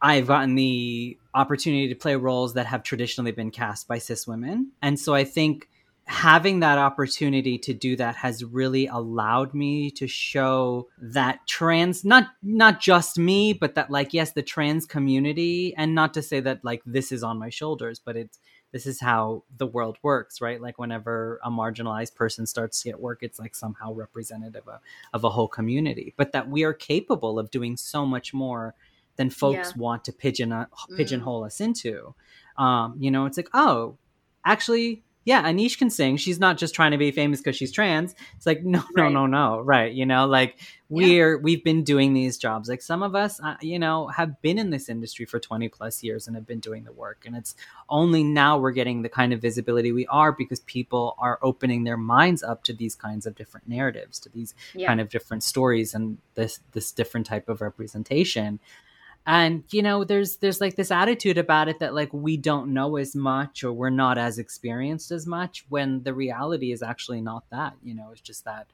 [0.00, 4.72] I've gotten the opportunity to play roles that have traditionally been cast by cis women.
[4.80, 5.68] And so I think
[6.08, 12.28] having that opportunity to do that has really allowed me to show that trans not
[12.42, 16.64] not just me but that like yes the trans community and not to say that
[16.64, 18.38] like this is on my shoulders but it's
[18.72, 20.60] this is how the world works right?
[20.60, 24.80] Like whenever a marginalized person starts to get work it's like somehow representative of,
[25.12, 26.14] of a whole community.
[26.16, 28.74] But that we are capable of doing so much more
[29.16, 32.14] than folks want to pigeon pigeonhole us into.
[32.56, 33.98] Um you know it's like oh
[34.44, 36.16] actually yeah, Aneesh can sing.
[36.16, 38.14] She's not just trying to be famous because she's trans.
[38.38, 39.12] It's like, no, no, Right.
[39.12, 39.60] no, no.
[39.60, 39.92] Right.
[39.92, 42.66] You know, like we're, we've been doing these jobs.
[42.66, 46.02] Like some of us, uh, you know, have been in this industry for 20 plus
[46.02, 47.24] years and have been doing the work.
[47.26, 47.54] And it's
[47.90, 51.98] only now we're getting the kind of visibility we are because people are opening their
[51.98, 54.86] minds up to these kinds of different narratives, to these Yeah.
[54.86, 58.60] kind of different stories and this, this different type of representation
[59.28, 62.96] and you know there's there's like this attitude about it that like we don't know
[62.96, 67.44] as much or we're not as experienced as much when the reality is actually not
[67.50, 68.66] that you know it's just that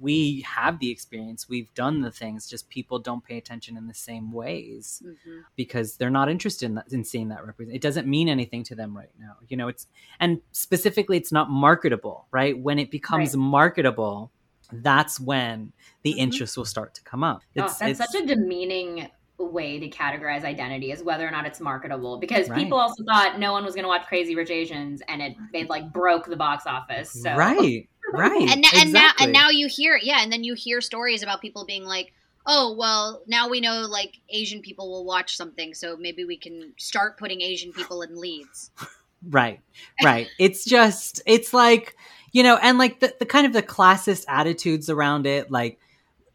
[0.00, 3.94] we have the experience we've done the things just people don't pay attention in the
[3.94, 5.44] same ways Mhm.
[5.56, 8.74] because they're not interested in, that, in seeing that represent it doesn't mean anything to
[8.76, 9.86] them right now you know it's
[10.20, 14.30] and specifically it's not marketable right when it becomes marketable
[14.70, 16.18] that's when the Mhm.
[16.18, 19.08] interest will start to come up Oh, that's it's such a demeaning
[19.44, 22.58] way to categorize identity is whether or not it's marketable because Right.
[22.58, 25.70] people also thought no one was going to watch Crazy Rich Asians and it it
[25.70, 27.12] like broke the box office.
[27.12, 30.54] So right right and, na- and now and now you hear yeah and then you
[30.54, 32.12] hear stories about people being like
[32.46, 36.72] oh well now we know like asian people will watch something so maybe we can
[36.78, 38.70] start putting asian people in leads
[39.28, 39.60] right
[40.02, 41.96] right it's just it's like
[42.32, 45.78] you know and like the, the kind of the classist attitudes around it like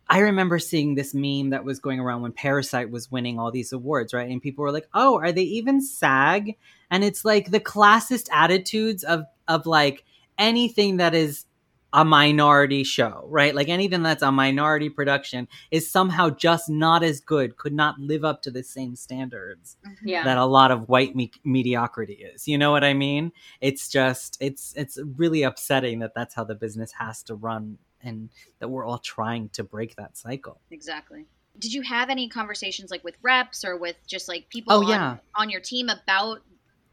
[0.09, 3.73] i remember seeing this meme that was going around when parasite was winning all these
[3.73, 6.57] awards right and people were like oh are they even sag
[6.89, 10.03] and it's like the classist attitudes of of like
[10.37, 11.45] anything that is
[11.93, 17.19] a minority show right like anything that's a minority production is somehow just not as
[17.19, 20.07] good could not live up to the same standards mm-hmm.
[20.07, 20.23] yeah.
[20.23, 22.47] that a lot of white me- mediocrity is.
[22.47, 23.31] You know what I mean?
[23.61, 28.29] It's just it's it's really upsetting that that's how the business has to run and
[28.59, 30.59] that we're all trying to break that cycle.
[30.71, 31.25] exactly
[31.59, 34.89] did you have any conversations like with reps or with just like people Oh, on,
[34.89, 35.17] yeah.
[35.35, 36.41] on your team about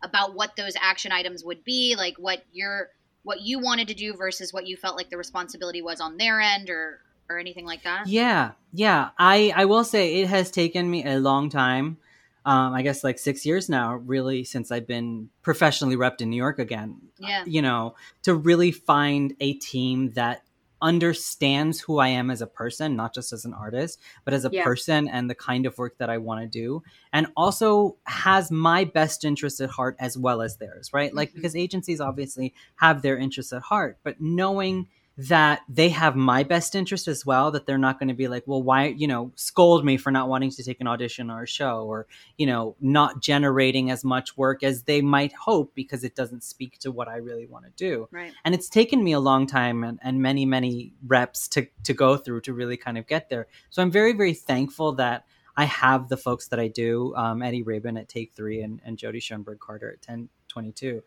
[0.02, 2.88] about what those action items would be like what your
[3.22, 6.40] what you wanted to do versus what you felt like the responsibility was on their
[6.40, 9.10] end or or anything like that Yeah, yeah.
[9.18, 11.96] I I will say it has taken me a long time.
[12.44, 16.36] Um, I guess like six years now, really, since I've been professionally repped in New
[16.38, 16.96] York again.
[17.18, 20.42] yeah You know, to really find a team that
[20.82, 24.50] understands who I am as a person, not just as an artist, but as a
[24.50, 24.64] Yeah.
[24.64, 28.84] person and the kind of work that I want to do, and also has my
[28.84, 31.14] best interest at heart as well as theirs, right?
[31.14, 31.34] Like, Mhm.
[31.36, 36.74] because agencies obviously have their interests at heart, but knowing that they have my best
[36.74, 39.84] interest as well that they're not going to be like well why you know scold
[39.84, 42.06] me for not wanting to take an audition or a show or
[42.38, 46.78] you know not generating as much work as they might hope because it doesn't speak
[46.78, 48.08] to what i really want to do.
[48.10, 48.32] Right.
[48.44, 52.16] And it's taken me a long time and, and many many reps to to go
[52.16, 53.46] through to really kind of get there.
[53.70, 57.62] So i'm very very thankful that i have the folks that i do um, eddie
[57.62, 61.02] rabin at take three and, and jody schoenberg carter at 1022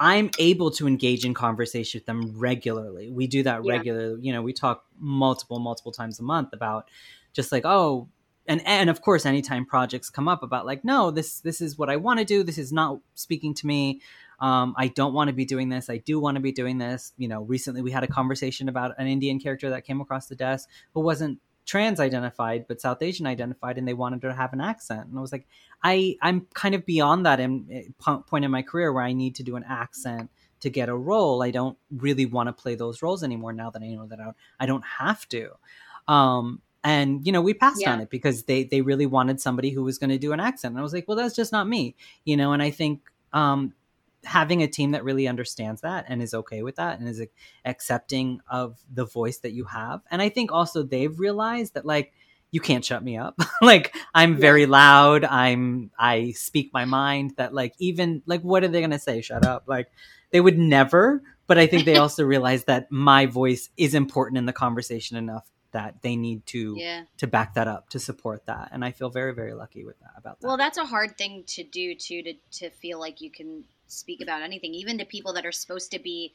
[0.00, 3.72] i'm able to engage in conversation with them regularly we do that Yeah.
[3.72, 6.88] regularly you know we talk multiple multiple times a month about
[7.32, 8.08] just like oh
[8.46, 11.90] and and of course anytime projects come up about like no this this is what
[11.90, 14.00] i want to do this is not speaking to me
[14.38, 15.88] um, I don't want to be doing this.
[15.88, 17.14] I do want to be doing this.
[17.16, 20.34] You know, recently we had a conversation about an Indian character that came across the
[20.34, 24.52] desk who wasn't trans identified but South Asian identified, and they wanted her to have
[24.52, 25.08] an accent.
[25.08, 25.46] And I was like,
[25.82, 29.34] I I'm kind of beyond that in, po- point in my career where I need
[29.36, 31.42] to do an accent to get a role.
[31.42, 34.24] I don't really want to play those roles anymore now that I know that I
[34.24, 35.50] don't, I don't have to.
[36.08, 37.92] Um, and you know, we passed Yeah.
[37.92, 40.72] on it because they they really wanted somebody who was going to do an accent.
[40.72, 42.52] And I was like, well, that's just not me, you know.
[42.52, 43.00] And I think
[43.32, 43.74] um,
[44.26, 47.22] having a team that really understands that and is okay with that and is
[47.64, 50.02] accepting of the voice that you have.
[50.10, 52.12] And I think also they've realized that like
[52.50, 53.38] you can't shut me up.
[53.62, 55.24] like I'm very loud.
[55.24, 59.20] I'm I speak my mind that like even like what are they going to say?
[59.20, 59.64] Shut up.
[59.66, 59.90] Like
[60.30, 64.46] they would never, but I think they also realize that my voice is important in
[64.46, 68.70] the conversation enough that they need to yeah to back that up to support that
[68.72, 71.44] and i feel very very lucky with that about that Well, that's a hard thing
[71.48, 75.32] to do too to to feel like you can speak about anything, even to people
[75.34, 76.32] that are supposed to be,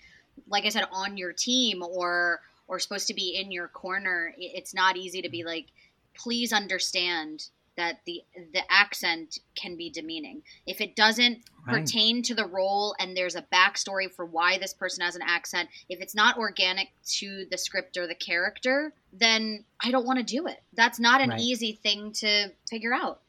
[0.48, 4.34] like I said, on your team or or supposed to be in your corner.
[4.38, 5.48] It's not easy to be mm-hmm.
[5.48, 5.68] like,
[6.16, 7.46] please understand
[7.78, 11.86] that the the accent can be demeaning if it doesn't Right.
[11.86, 15.70] pertain to the role and there's a backstory for why this person has an accent
[15.90, 16.88] if it's not organic
[17.20, 21.22] to the script or the character then i don't want to do it that's not
[21.22, 21.40] an Right.
[21.40, 23.22] easy thing to figure out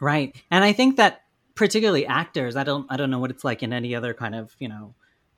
[0.00, 0.34] Right.
[0.50, 1.22] And I think that
[1.60, 4.56] particularly actors, I don't I don't know what it's like in any other kind of,
[4.58, 4.94] you know,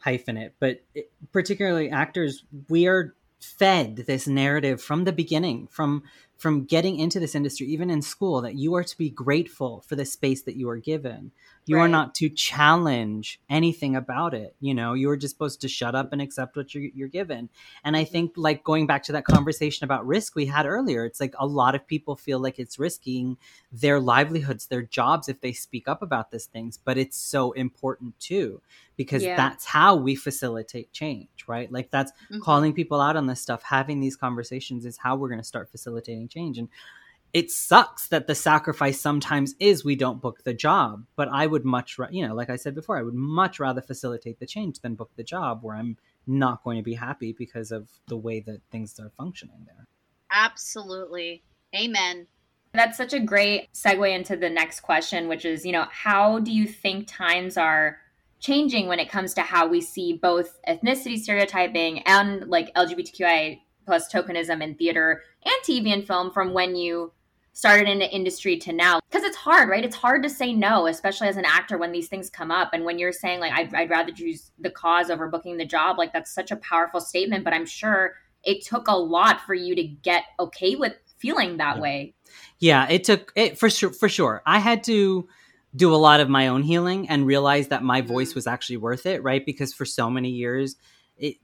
[0.07, 6.05] hyphenate, but it, particularly actors, we are fed this narrative from the beginning, from
[6.39, 9.97] from getting into this industry, even in school, that you are to be grateful for
[9.97, 11.33] the space that you are given.
[11.65, 11.85] You right.
[11.85, 14.57] are not to challenge anything about it.
[14.61, 17.49] You know, you are just supposed to shut up and accept what you're, you're given.
[17.85, 21.21] And I think, like, going back to that conversation about risk we had earlier, it's
[21.21, 23.37] like a lot of people feel like it's risking
[23.71, 26.77] their livelihoods, their jobs if they speak up about these things.
[26.77, 28.61] But it's so important too,
[28.97, 29.37] because yeah.
[29.37, 31.71] that's how we facilitate change, right?
[31.71, 32.41] Like, that's mm-hmm.
[32.41, 35.71] calling people out on this stuff, having these conversations is how we're going to start
[35.71, 36.59] facilitating change.
[36.59, 36.69] And
[37.33, 41.65] it sucks that the sacrifice sometimes is we don't book the job but i would
[41.65, 44.95] much you know like i said before i would much rather facilitate the change than
[44.95, 48.61] book the job where i'm not going to be happy because of the way that
[48.71, 49.87] things are functioning there.
[50.31, 51.43] Absolutely.
[51.75, 52.27] Amen.
[52.73, 56.51] That's such a great segue into the next question which is you know how do
[56.51, 57.99] you think times are
[58.41, 64.11] changing when it comes to how we see both ethnicity stereotyping and like lgbtqi plus
[64.11, 67.13] tokenism in theater and tv and film from when you
[67.53, 69.01] started in the industry to now.
[69.11, 69.85] Because it's hard right?
[69.85, 72.71] It's hard to say no especially as an actor when these things come up.
[72.73, 75.99] And when you're saying like I'd, I'd rather choose the cause over booking the job
[75.99, 77.45] like that's such a powerful statement.
[77.45, 81.77] But i'm sure it took a lot for you to get okay with feeling that
[81.77, 81.83] yeah.
[81.83, 82.15] way.
[82.59, 84.43] Yeah it took it for sure for sure.
[84.47, 85.29] I had to
[85.75, 88.39] do a lot of my own healing and realize that my voice mm-hmm.
[88.39, 89.45] was actually worth it right?
[89.45, 90.77] Because for so many years
[91.23, 91.37] it,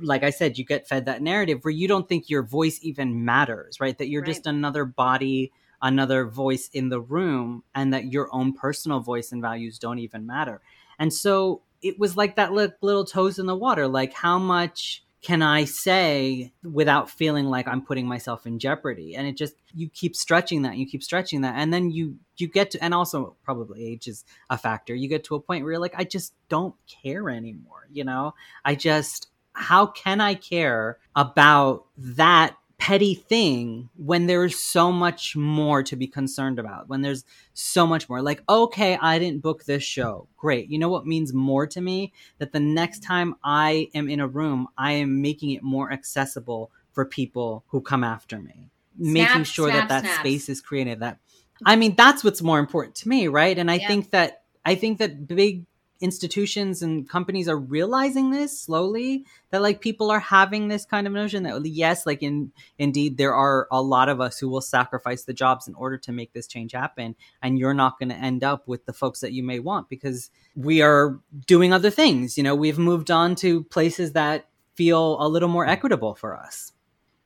[0.00, 3.24] like I said, you get fed that narrative where you don't think your voice even
[3.24, 3.96] matters, right?
[3.98, 4.32] That you're right.
[4.32, 9.42] just another body, another voice in the room, and that your own personal voice and
[9.42, 10.62] values don't even matter.
[10.98, 13.86] And so it was like that little toes in the water.
[13.86, 19.16] Like, how much can I say without feeling like I'm putting myself in jeopardy?
[19.16, 22.46] And it just you keep stretching that, you keep stretching that, and then you you
[22.46, 24.94] get to, and also probably age is a factor.
[24.94, 27.88] You get to a point where you're like, I just don't care anymore.
[27.90, 34.92] You know, I just how can I care about that petty thing when there's so
[34.92, 37.24] much more to be concerned about when there's
[37.54, 38.20] so much more.
[38.20, 40.28] Like okay i didn't book this show.
[40.36, 40.68] Great.
[40.68, 42.12] You know what means more to me?
[42.38, 46.70] That the next time i am in a room i am making it more accessible
[46.92, 48.70] for people who come after me.
[49.00, 50.20] Snap, making sure snap, that that snap.
[50.20, 51.18] space is created that
[51.66, 53.58] i mean that's what's more important to me right?
[53.58, 53.88] And i yeah.
[53.88, 55.64] think that i think that big
[56.00, 61.12] institutions and companies are realizing this slowly that like people are having this kind of
[61.12, 65.24] notion that yes like in indeed there are a lot of us who will sacrifice
[65.24, 68.44] the jobs in order to make this change happen and you're not going to end
[68.44, 72.36] up with the folks that you may want because we are doing other things.
[72.36, 76.72] You know we've moved on to places that feel a little more equitable for us.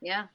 [0.01, 0.27] Yeah.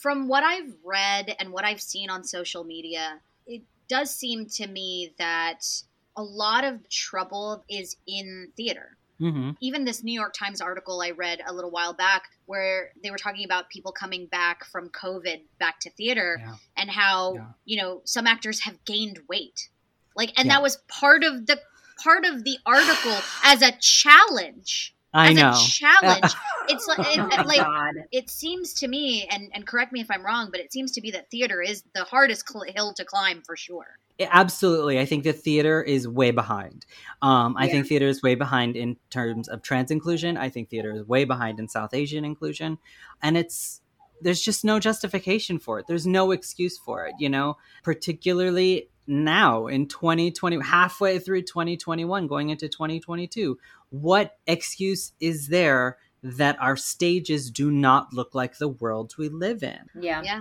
[0.00, 4.66] From what i've read and what i've seen on social media it does seem to
[4.66, 5.64] me that
[6.16, 8.96] a lot of trouble is in theater.
[9.20, 9.50] Mm-hmm.
[9.60, 13.16] Even this New York Times article I read a little while back, where they were
[13.16, 16.54] talking about people coming back from COVID back to theater yeah.
[16.76, 17.44] and how, yeah.
[17.64, 19.68] you know, some actors have gained weight.
[20.16, 20.54] Like, and yeah.
[20.54, 21.58] that was part of the
[22.02, 24.94] part of the article as a challenge.
[25.12, 25.50] I as know.
[25.50, 26.34] a challenge.
[26.68, 30.26] it's like, it, oh like it seems to me, and, and correct me if I'm
[30.26, 33.42] wrong, but it seems to be that theater is the hardest cl- hill to climb
[33.46, 36.86] for sure absolutely i think the theater is way behind.
[37.22, 37.72] Um, i yeah.
[37.72, 40.36] think theater is way behind in terms of trans inclusion.
[40.36, 42.78] I think theater is way behind in south asian inclusion.
[43.22, 43.80] And it's
[44.20, 45.86] there's just no justification for it.
[45.86, 47.56] There's no excuse for it you know?
[47.82, 53.58] Particularly now in 2020 halfway through 2021 going into 2022
[53.90, 59.62] what excuse is there that our stages do not look like the world we live
[59.62, 59.78] in?
[60.00, 60.22] Yeah.
[60.24, 60.40] Yeah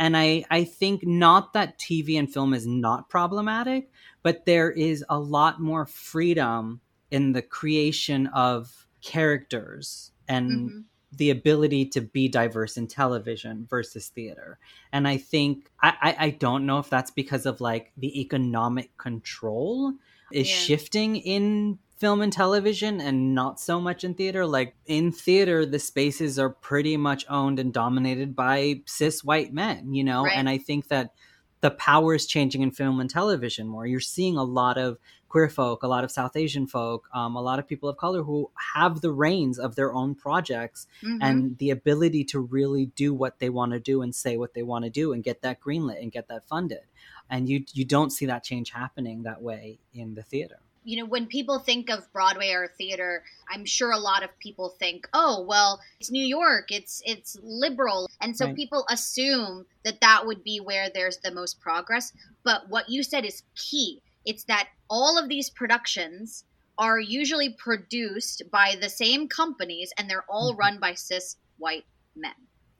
[0.00, 3.90] and I, I think not that TV and film is not problematic,
[4.22, 6.80] but there is a lot more freedom
[7.10, 10.78] in the creation of characters and mm-hmm.
[11.12, 14.58] the ability to be diverse in television versus theater.
[14.90, 18.96] And I think I, I, I don't know if that's because of like the economic
[18.96, 19.92] control
[20.32, 20.56] is yeah.
[20.56, 24.46] shifting in film and television and not so much in theater.
[24.46, 29.92] Like in theater, the spaces are pretty much owned and dominated by cis white men,
[29.92, 30.24] you know?
[30.24, 30.32] Right.
[30.34, 31.12] And I think that
[31.60, 33.86] the power is changing in film and television more.
[33.86, 34.96] You're seeing a lot of
[35.28, 38.22] queer folk, a lot of South Asian folk, um, a lot of people of color
[38.22, 41.18] who have the reins of their own projects mm-hmm.
[41.20, 44.62] and the ability to really do what they want to do and say what they
[44.62, 46.80] want to do and get that greenlit and get that funded.
[47.28, 51.06] And you you don't see that change happening that way in the theater you know,
[51.06, 55.44] when people think of Broadway or theater, I'm sure a lot of people think, "Oh,
[55.46, 58.56] well, it's New York, it's it's liberal." And so right.
[58.56, 62.12] people assume that that would be where there's the most progress,
[62.44, 64.02] but what you said is key.
[64.24, 66.44] It's that all of these productions
[66.78, 70.60] are usually produced by the same companies and they're all mm-hmm.
[70.60, 71.84] run by cis white
[72.16, 72.32] men.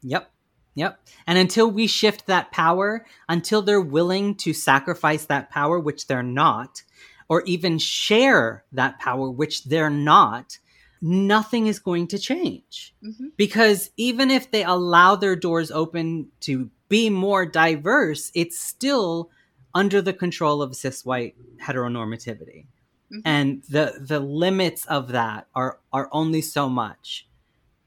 [0.03, 0.31] Yep.
[0.75, 1.01] Yep.
[1.27, 6.23] And until we shift that power, until they're willing to sacrifice that power, which they're
[6.23, 6.83] not,
[7.31, 10.59] or even share that power, which they're not,
[11.01, 12.93] nothing is going to change.
[13.03, 13.29] Mm-hmm.
[13.37, 19.31] Because even if they allow their doors open to be more diverse, it's still
[19.73, 22.67] under the control of cis white heteronormativity.
[23.13, 23.23] Mhm.
[23.25, 27.29] And the the limits of that are are only so much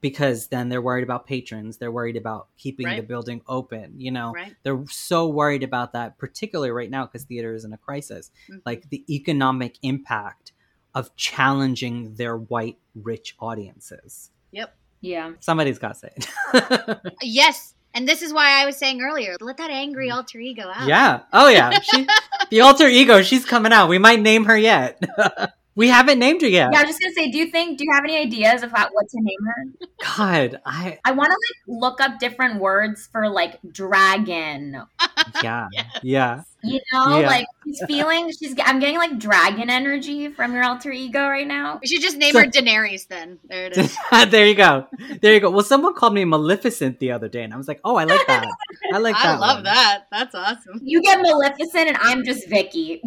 [0.03, 4.31] because then they're worried about patrons, they're worried about keeping the building open, you know.
[4.33, 4.53] Right.
[4.61, 8.61] They're so worried about that particularly right now because theater is in a crisis Mhm.
[8.65, 10.51] like the economic impact
[10.93, 14.29] of challenging their white rich audiences.
[14.51, 14.75] Yep.
[15.01, 15.31] Yeah.
[15.39, 16.99] Somebody's got to say it.
[17.23, 17.73] Yes.
[17.95, 20.87] And this is why I was saying earlier, let that angry alter ego out.
[20.87, 21.21] yeah.
[21.31, 21.79] Oh yeah.
[21.79, 22.07] She,
[22.49, 23.21] the alter ego.
[23.21, 23.87] She's coming out.
[23.87, 25.01] We might name her yet.
[25.75, 26.69] we haven't named her yet.
[26.71, 28.89] Yeah, I was just gonna say, do you think do you have any ideas about
[28.93, 29.87] what to name her?
[30.17, 30.61] God.
[30.65, 30.99] I.
[31.05, 34.81] I wanna like look up different words for like dragon.
[35.43, 35.67] Yeah.
[36.03, 36.43] Yeah.
[36.65, 37.27] You know, Yeah.
[37.27, 41.79] like she's feeling she's I'm getting like dragon energy from your alter ego right now.
[41.81, 43.39] We should just name So- her Daenerys then.
[43.49, 43.97] There it is.
[44.29, 44.87] there you go.
[45.21, 45.49] There you go.
[45.49, 48.25] Well, someone called me Maleficent the other day, and I was like, "Oh, I like
[48.27, 48.45] that.
[48.93, 49.63] I like that." I love one.
[49.65, 50.05] that.
[50.11, 50.79] That's awesome.
[50.83, 53.01] You get Maleficent and I'm just Vicky.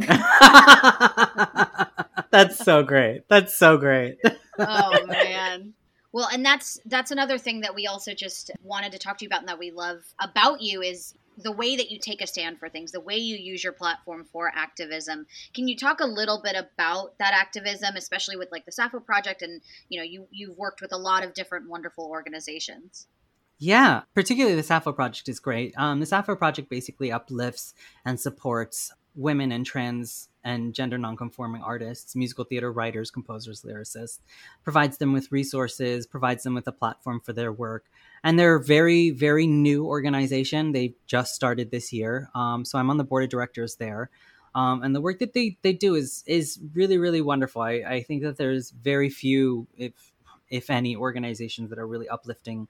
[2.30, 3.28] That's so great.
[3.28, 4.18] That's so great.
[4.58, 5.74] oh man
[6.12, 9.28] well and that's that's another thing that we also just wanted to talk to you
[9.28, 12.58] about and that we love about you is the way that you take a stand
[12.58, 16.40] for things the way you use your platform for activism can you talk a little
[16.42, 20.56] bit about that activism especially with like the sappho project and you know you you've
[20.56, 23.06] worked with a lot of different wonderful organizations
[23.58, 25.72] Yeah, particularly the Sappho Project is great.
[25.78, 27.72] Um, the Sappho Project basically uplifts
[28.04, 34.20] and supports women and trans and gender nonconforming artists, musical theater writers, composers, lyricists,
[34.62, 37.84] provides them with resources, provides them with a platform for their work.
[38.22, 40.70] And they're a very, very new organization.
[40.70, 42.30] They just started this year.
[42.34, 44.08] Um, so I'm on the board of directors there.
[44.54, 47.60] Um, and the work that they, they do is is really, really wonderful.
[47.60, 50.12] I, I think that there's very few, if
[50.48, 52.68] if any, organizations that are really uplifting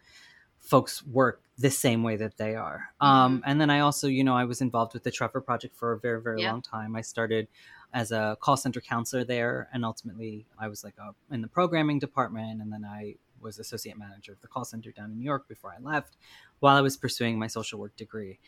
[0.67, 2.89] folks work the same way that they are.
[3.01, 5.93] Um, and then I also, you know, I was involved with the Trevor Project for
[5.93, 6.51] a very, very Yeah.
[6.53, 6.97] long time.
[6.97, 7.49] I started
[7.95, 11.99] as a call center counselor there, and ultimately I was like a, in the programming
[11.99, 15.49] department, and then I was associate manager of the call center down in New York
[15.49, 16.17] before I left,
[16.59, 18.39] while I was pursuing my social work degree.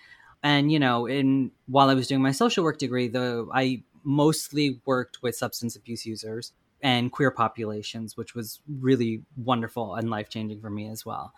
[0.42, 4.80] And you know, in while I was doing my social work degree, the I mostly
[4.84, 6.52] worked with substance abuse users
[6.82, 11.32] and queer populations, which was really wonderful and life changing for me as well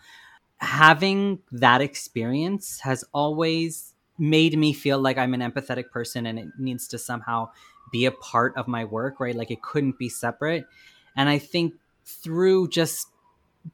[0.61, 6.49] having that experience has always made me feel like I'm an empathetic person and it
[6.59, 7.51] needs to somehow
[7.91, 9.35] be a part of my work, right?
[9.35, 10.67] Like it couldn't be separate.
[11.17, 13.09] And I think through just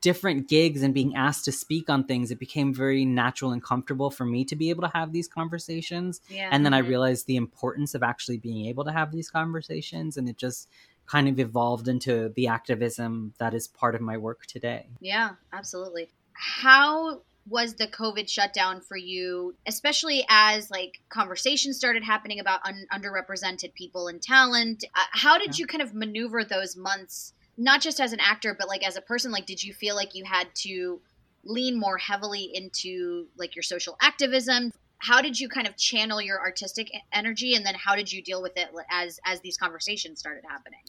[0.01, 4.11] different gigs and being asked to speak on things, it became very natural and comfortable
[4.11, 6.21] for me to be able to have these conversations.
[6.29, 6.89] yeah And then I Mhm.
[6.89, 10.17] realized the importance of actually being able to have these conversations.
[10.17, 10.69] And it just
[11.07, 14.89] kind of evolved into the activism that is part of my work today.
[15.01, 16.11] Yeah, absolutely.
[16.39, 22.87] How was the COVID shutdown for you, especially as like conversations started happening about un-
[22.93, 24.85] underrepresented people and talent?
[24.95, 25.63] Uh, how did Yeah.
[25.63, 29.01] you kind of maneuver those months, not just as an actor, but like as a
[29.01, 29.31] person?
[29.31, 31.01] Like, did you feel like you had to
[31.45, 34.73] lean more heavily into like your social activism?
[34.99, 38.43] How did you kind of channel your artistic energy, and then how did you deal
[38.43, 40.83] with it as as these conversations started happening?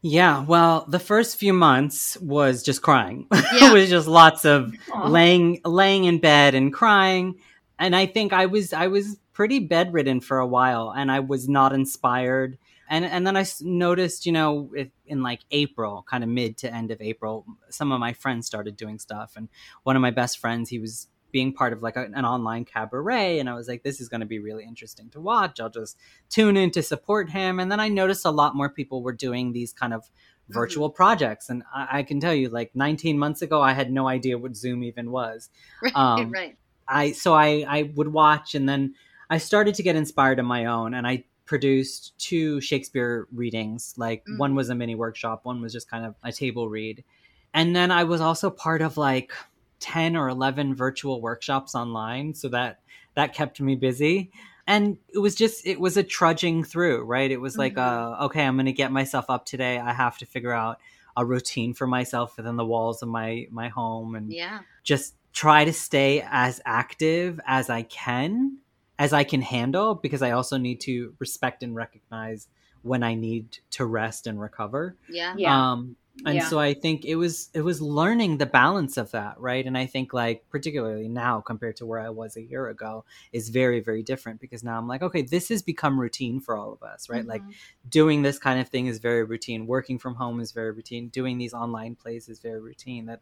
[0.00, 3.26] Yeah, well, the first few months was just crying.
[3.50, 3.70] Yeah.
[3.70, 5.08] it was just lots of Aw.
[5.08, 7.40] laying laying in bed and crying.
[7.78, 11.48] And I think I was I was pretty bedridden for a while and I was
[11.48, 12.58] not inspired.
[12.90, 16.72] And and then I noticed, you know, if, in like April, kind of mid to
[16.72, 19.48] end of April, some of my friends started doing stuff and
[19.82, 23.38] one of my best friends, he was being part of like a, an online cabaret
[23.38, 25.60] and I was like this is going to be really interesting to watch.
[25.60, 25.96] I'll just
[26.30, 27.60] tune in to support him.
[27.60, 30.08] And then I noticed a lot more people were doing these kind of
[30.48, 31.50] virtual projects.
[31.50, 34.56] And I, I can tell you, like 19 months ago, I had no idea what
[34.56, 35.50] Zoom even was.
[35.82, 36.56] Right, Um, right.
[36.88, 38.94] I so I I would watch, and then
[39.28, 43.94] I started to get inspired on my own, and I produced two Shakespeare readings.
[43.98, 44.38] Like Mm.
[44.38, 47.04] one was a mini workshop, one was just kind of a table read,
[47.52, 49.32] and then I was also part of like
[49.80, 52.80] 10 or 11 virtual workshops online, so that
[53.14, 54.30] that kept me busy.
[54.66, 57.30] And it was just it was a trudging through, right?
[57.30, 58.20] It was like, Mhm.
[58.20, 59.78] uh, okay, I'm going to get myself up today.
[59.78, 60.78] I have to figure out
[61.16, 64.60] a routine for myself within the walls of my my home and Yeah.
[64.84, 68.58] just try to stay as active as I can,
[68.98, 72.48] as I can handle, because I also need to respect and recognize
[72.82, 74.96] when I need to rest and recover.
[75.08, 75.34] Yeah.
[75.36, 75.72] Yeah.
[75.72, 75.96] Um,
[76.26, 76.48] and Yeah.
[76.48, 79.64] so I think it was it was learning the balance of that, right?
[79.64, 83.50] And I think like particularly now compared to where I was a year ago is
[83.50, 86.82] very very different because now I'm like, okay, this has become routine for all of
[86.82, 87.26] us, right?
[87.26, 87.54] Like Mhm.
[87.88, 89.66] doing this kind of thing is very routine.
[89.66, 91.08] Working from home is very routine.
[91.08, 93.06] Doing these online plays is very routine.
[93.06, 93.20] That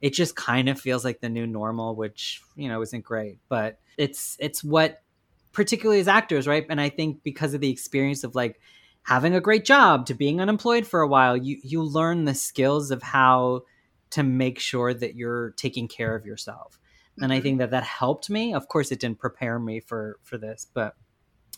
[0.00, 3.78] it just kind of feels like the new normal, which you know isn't great, but
[3.98, 5.02] it's it's what
[5.52, 6.64] particularly as actors, right?
[6.70, 8.60] And I think because of the experience of like
[9.04, 12.90] having a great job to being unemployed for a while, you you learn the skills
[12.90, 13.62] of how
[14.10, 16.78] to make sure that you're taking care of yourself.
[17.20, 17.42] And I Mhm.
[17.42, 18.54] think that that helped me.
[18.54, 20.96] Of course, it didn't prepare me for for this, but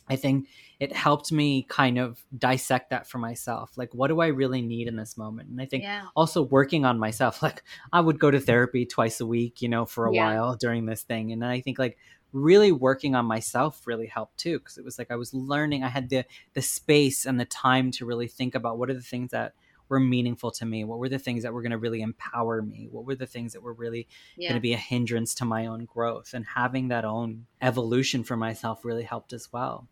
[0.08, 0.48] I think
[0.80, 3.72] it helped me kind of dissect that for myself.
[3.76, 5.48] Like, what do I really need in this moment?
[5.48, 6.06] And I think Yeah.
[6.16, 7.40] also working on myself.
[7.42, 7.62] Like,
[7.92, 10.20] I would go to therapy twice a week, you know, for a Yeah.
[10.22, 11.32] while during this thing.
[11.32, 11.98] And I think like
[12.32, 15.84] really working on myself really helped too, because it was like I was learning.
[15.84, 16.24] I had the
[16.54, 19.54] the space and the time to really think about what are the things that
[19.88, 20.84] were meaningful to me.
[20.84, 22.88] What were the things that were going to really empower me?
[22.90, 24.50] What were the things that were really Yeah.
[24.50, 26.32] going to be a hindrance to my own growth?
[26.32, 29.88] And having that own evolution for myself really helped as well.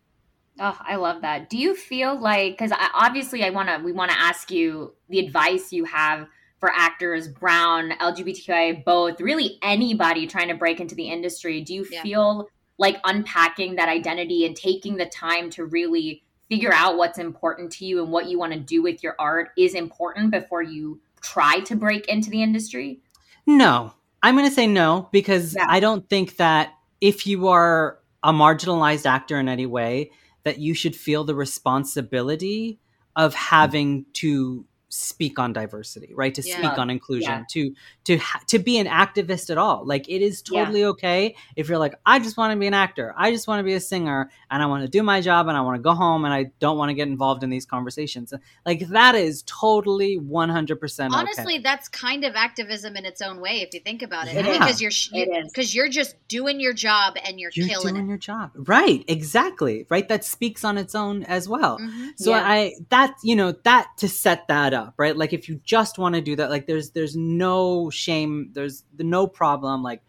[0.59, 1.49] Oh, I love that.
[1.49, 5.19] Do you feel like because obviously I want to we want to ask you the
[5.19, 6.27] advice you have
[6.61, 11.59] for actors, brown, LGBTQI, both, really anybody trying to break into the industry.
[11.61, 12.03] Do you Yeah.
[12.03, 12.47] feel
[12.77, 17.85] like unpacking that identity and taking the time to really figure out what's important to
[17.85, 21.59] you and what you want to do with your art is important before you try
[21.61, 22.99] to break into the industry?
[23.47, 25.65] No, I'm going to say no because Yeah.
[25.67, 30.11] I don't think that if you are a marginalized actor in any way,
[30.43, 32.79] that you should feel the responsibility
[33.15, 36.33] of having to speak on diversity, right?
[36.35, 36.57] To Yeah.
[36.57, 37.43] speak on inclusion, Yeah.
[37.51, 37.73] to
[38.03, 39.85] to ha- to be an activist at all.
[39.85, 40.61] Like it is Yeah.
[40.65, 43.59] totally okay if you're like, I just want to be an actor, I just want
[43.59, 45.81] to be a singer, and I want to do my job, and I want to
[45.81, 48.33] go home, and I don't want to get involved in these conversations.
[48.65, 53.61] Like that is totally 100 percent Honestly, that's kind of activism in its own way
[53.61, 54.35] if you think about it.
[54.35, 54.57] Yeah.
[54.59, 55.51] Because you're It is.
[55.51, 58.09] because you're just doing your job and you're, you're killing doing it.
[58.09, 62.11] your job right exactly right that speaks on its own as well Mhm.
[62.15, 62.41] so Yeah.
[62.45, 65.15] i that you know that to set that up right?
[65.15, 69.27] Like if you just want to do that like there's there's no shame there's no
[69.27, 70.01] problem like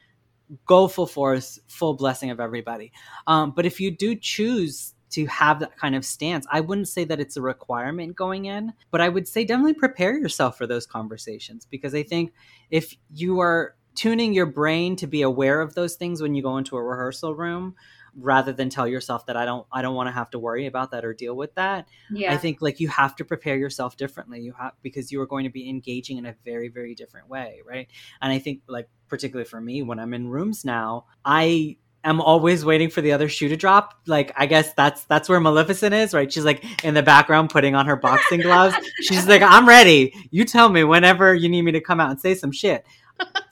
[0.67, 2.93] go full force full blessing of everybody.
[3.27, 7.05] Um but if you do choose to have that kind of stance i wouldn't say
[7.05, 10.87] that it's a requirement going in but i would say definitely prepare yourself for those
[10.87, 12.33] conversations because i think
[12.71, 16.57] if you are tuning your brain to be aware of those things when you go
[16.57, 17.75] into a rehearsal room
[18.19, 20.91] rather than tell yourself that I don't I don't want to have to worry about
[20.91, 21.89] that or deal with that.
[22.11, 22.33] Yeah.
[22.33, 24.41] I think like you have to prepare yourself differently.
[24.41, 27.61] You have because you are going to be engaging in a very very different way,
[27.67, 27.89] right?
[28.21, 32.65] And I think like particularly for me when I'm in rooms now, I am always
[32.65, 33.95] waiting for the other shoe to drop.
[34.07, 36.33] Like I guess that's that's where Maleficent is, right?
[36.33, 38.77] She's like in the background putting on her boxing gloves.
[39.01, 40.15] She's like, I'm ready.
[40.31, 42.85] You tell me whenever you need me to come out and say some shit.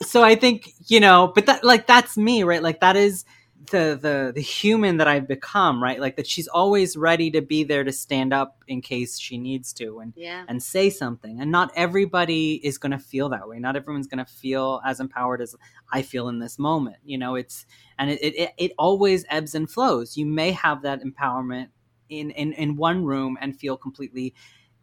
[0.01, 2.61] so I think, you know, but that like that's me, right?
[2.61, 3.25] Like that is
[3.71, 5.99] the the the human that I've become, right?
[5.99, 9.73] Like that she's always ready to be there to stand up in case she needs
[9.73, 10.45] to and Yeah.
[10.47, 11.41] and say something.
[11.41, 13.59] And not everybody is going to feel that way.
[13.59, 15.55] Not everyone's going to feel as empowered as
[15.91, 16.97] I feel in this moment.
[17.03, 17.65] You know, it's
[17.97, 20.15] and it it, it always ebbs and flows.
[20.17, 21.69] You may have that empowerment
[22.09, 24.33] in in in one room and feel completely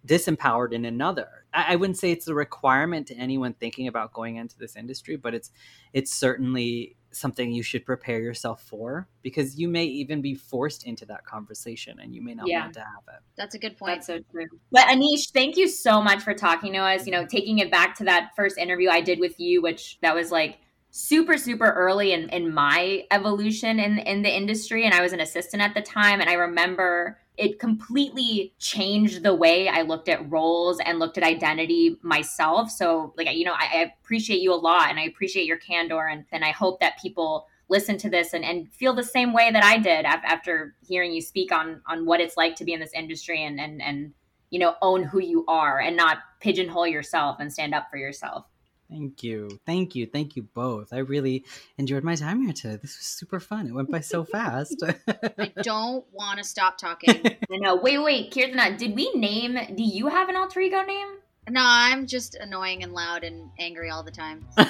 [0.06, 1.28] disempowered in another.
[1.52, 5.16] I, I wouldn't say it's a requirement to anyone thinking about going into this industry,
[5.16, 5.50] but it's
[5.92, 11.06] it's certainly something you should prepare yourself for because you may even be forced into
[11.06, 12.62] that conversation and you may not Yeah.
[12.62, 13.20] want to have it.
[13.36, 13.96] That's a good point.
[13.96, 14.46] That's so true.
[14.70, 17.06] But Aneesh, thank you so much for talking to us.
[17.06, 20.14] You know, taking it back to that first interview I did with you, which that
[20.14, 20.58] was like
[20.90, 24.84] super, super early in, in my evolution in in the industry.
[24.84, 26.20] And I was an assistant at the time.
[26.20, 31.24] And I remember it completely changed the way I looked at roles and looked at
[31.24, 32.70] identity myself.
[32.70, 36.08] So, like, you know, I, I appreciate you a lot and I appreciate your candor.
[36.08, 39.52] And, and I hope that people listen to this and, and feel the same way
[39.52, 42.72] that I did af- after hearing you speak on on what it's like to be
[42.72, 44.12] in this industry and and and
[44.50, 48.46] you know own who you are and not pigeonhole yourself and stand up for yourself.
[48.90, 49.60] Thank you.
[49.66, 50.06] Thank you.
[50.06, 50.92] Thank you both.
[50.92, 51.44] I really
[51.76, 52.76] enjoyed my time here today.
[52.76, 53.66] This was super fun.
[53.66, 54.82] It went by so fast.
[55.38, 57.20] I don't want to stop talking.
[57.26, 57.76] I know.
[57.76, 59.58] Wait, wait, Kirtana, uh, did we name?
[59.74, 61.08] Do you have an alter ego name?
[61.50, 64.46] no, I'm just annoying and loud and angry all the time.
[64.54, 64.64] So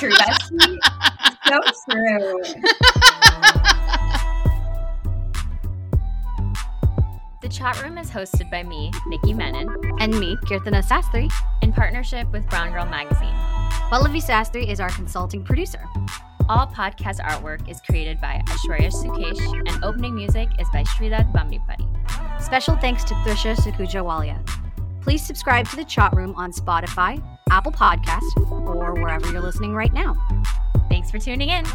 [0.00, 0.10] true.
[0.10, 2.42] That's so true.
[7.44, 9.68] The chat room is hosted by me, Nikki Menon,
[10.00, 11.30] and me, Kirtana Sastry.
[11.60, 13.34] in partnership with Brown Girl Magazine.
[13.90, 15.84] Pallavi Sastry is our consulting producer.
[16.48, 21.86] All podcast artwork is created by Aishwarya Sukesh, and opening music is by Sridhar Bambipati.
[22.42, 24.38] Special thanks to Trisha Sakujawalia.
[25.02, 29.92] Please subscribe to the chat room on Spotify, Apple Podcast, or wherever you're listening right
[29.92, 30.16] now.
[30.88, 31.66] Thanks for tuning in.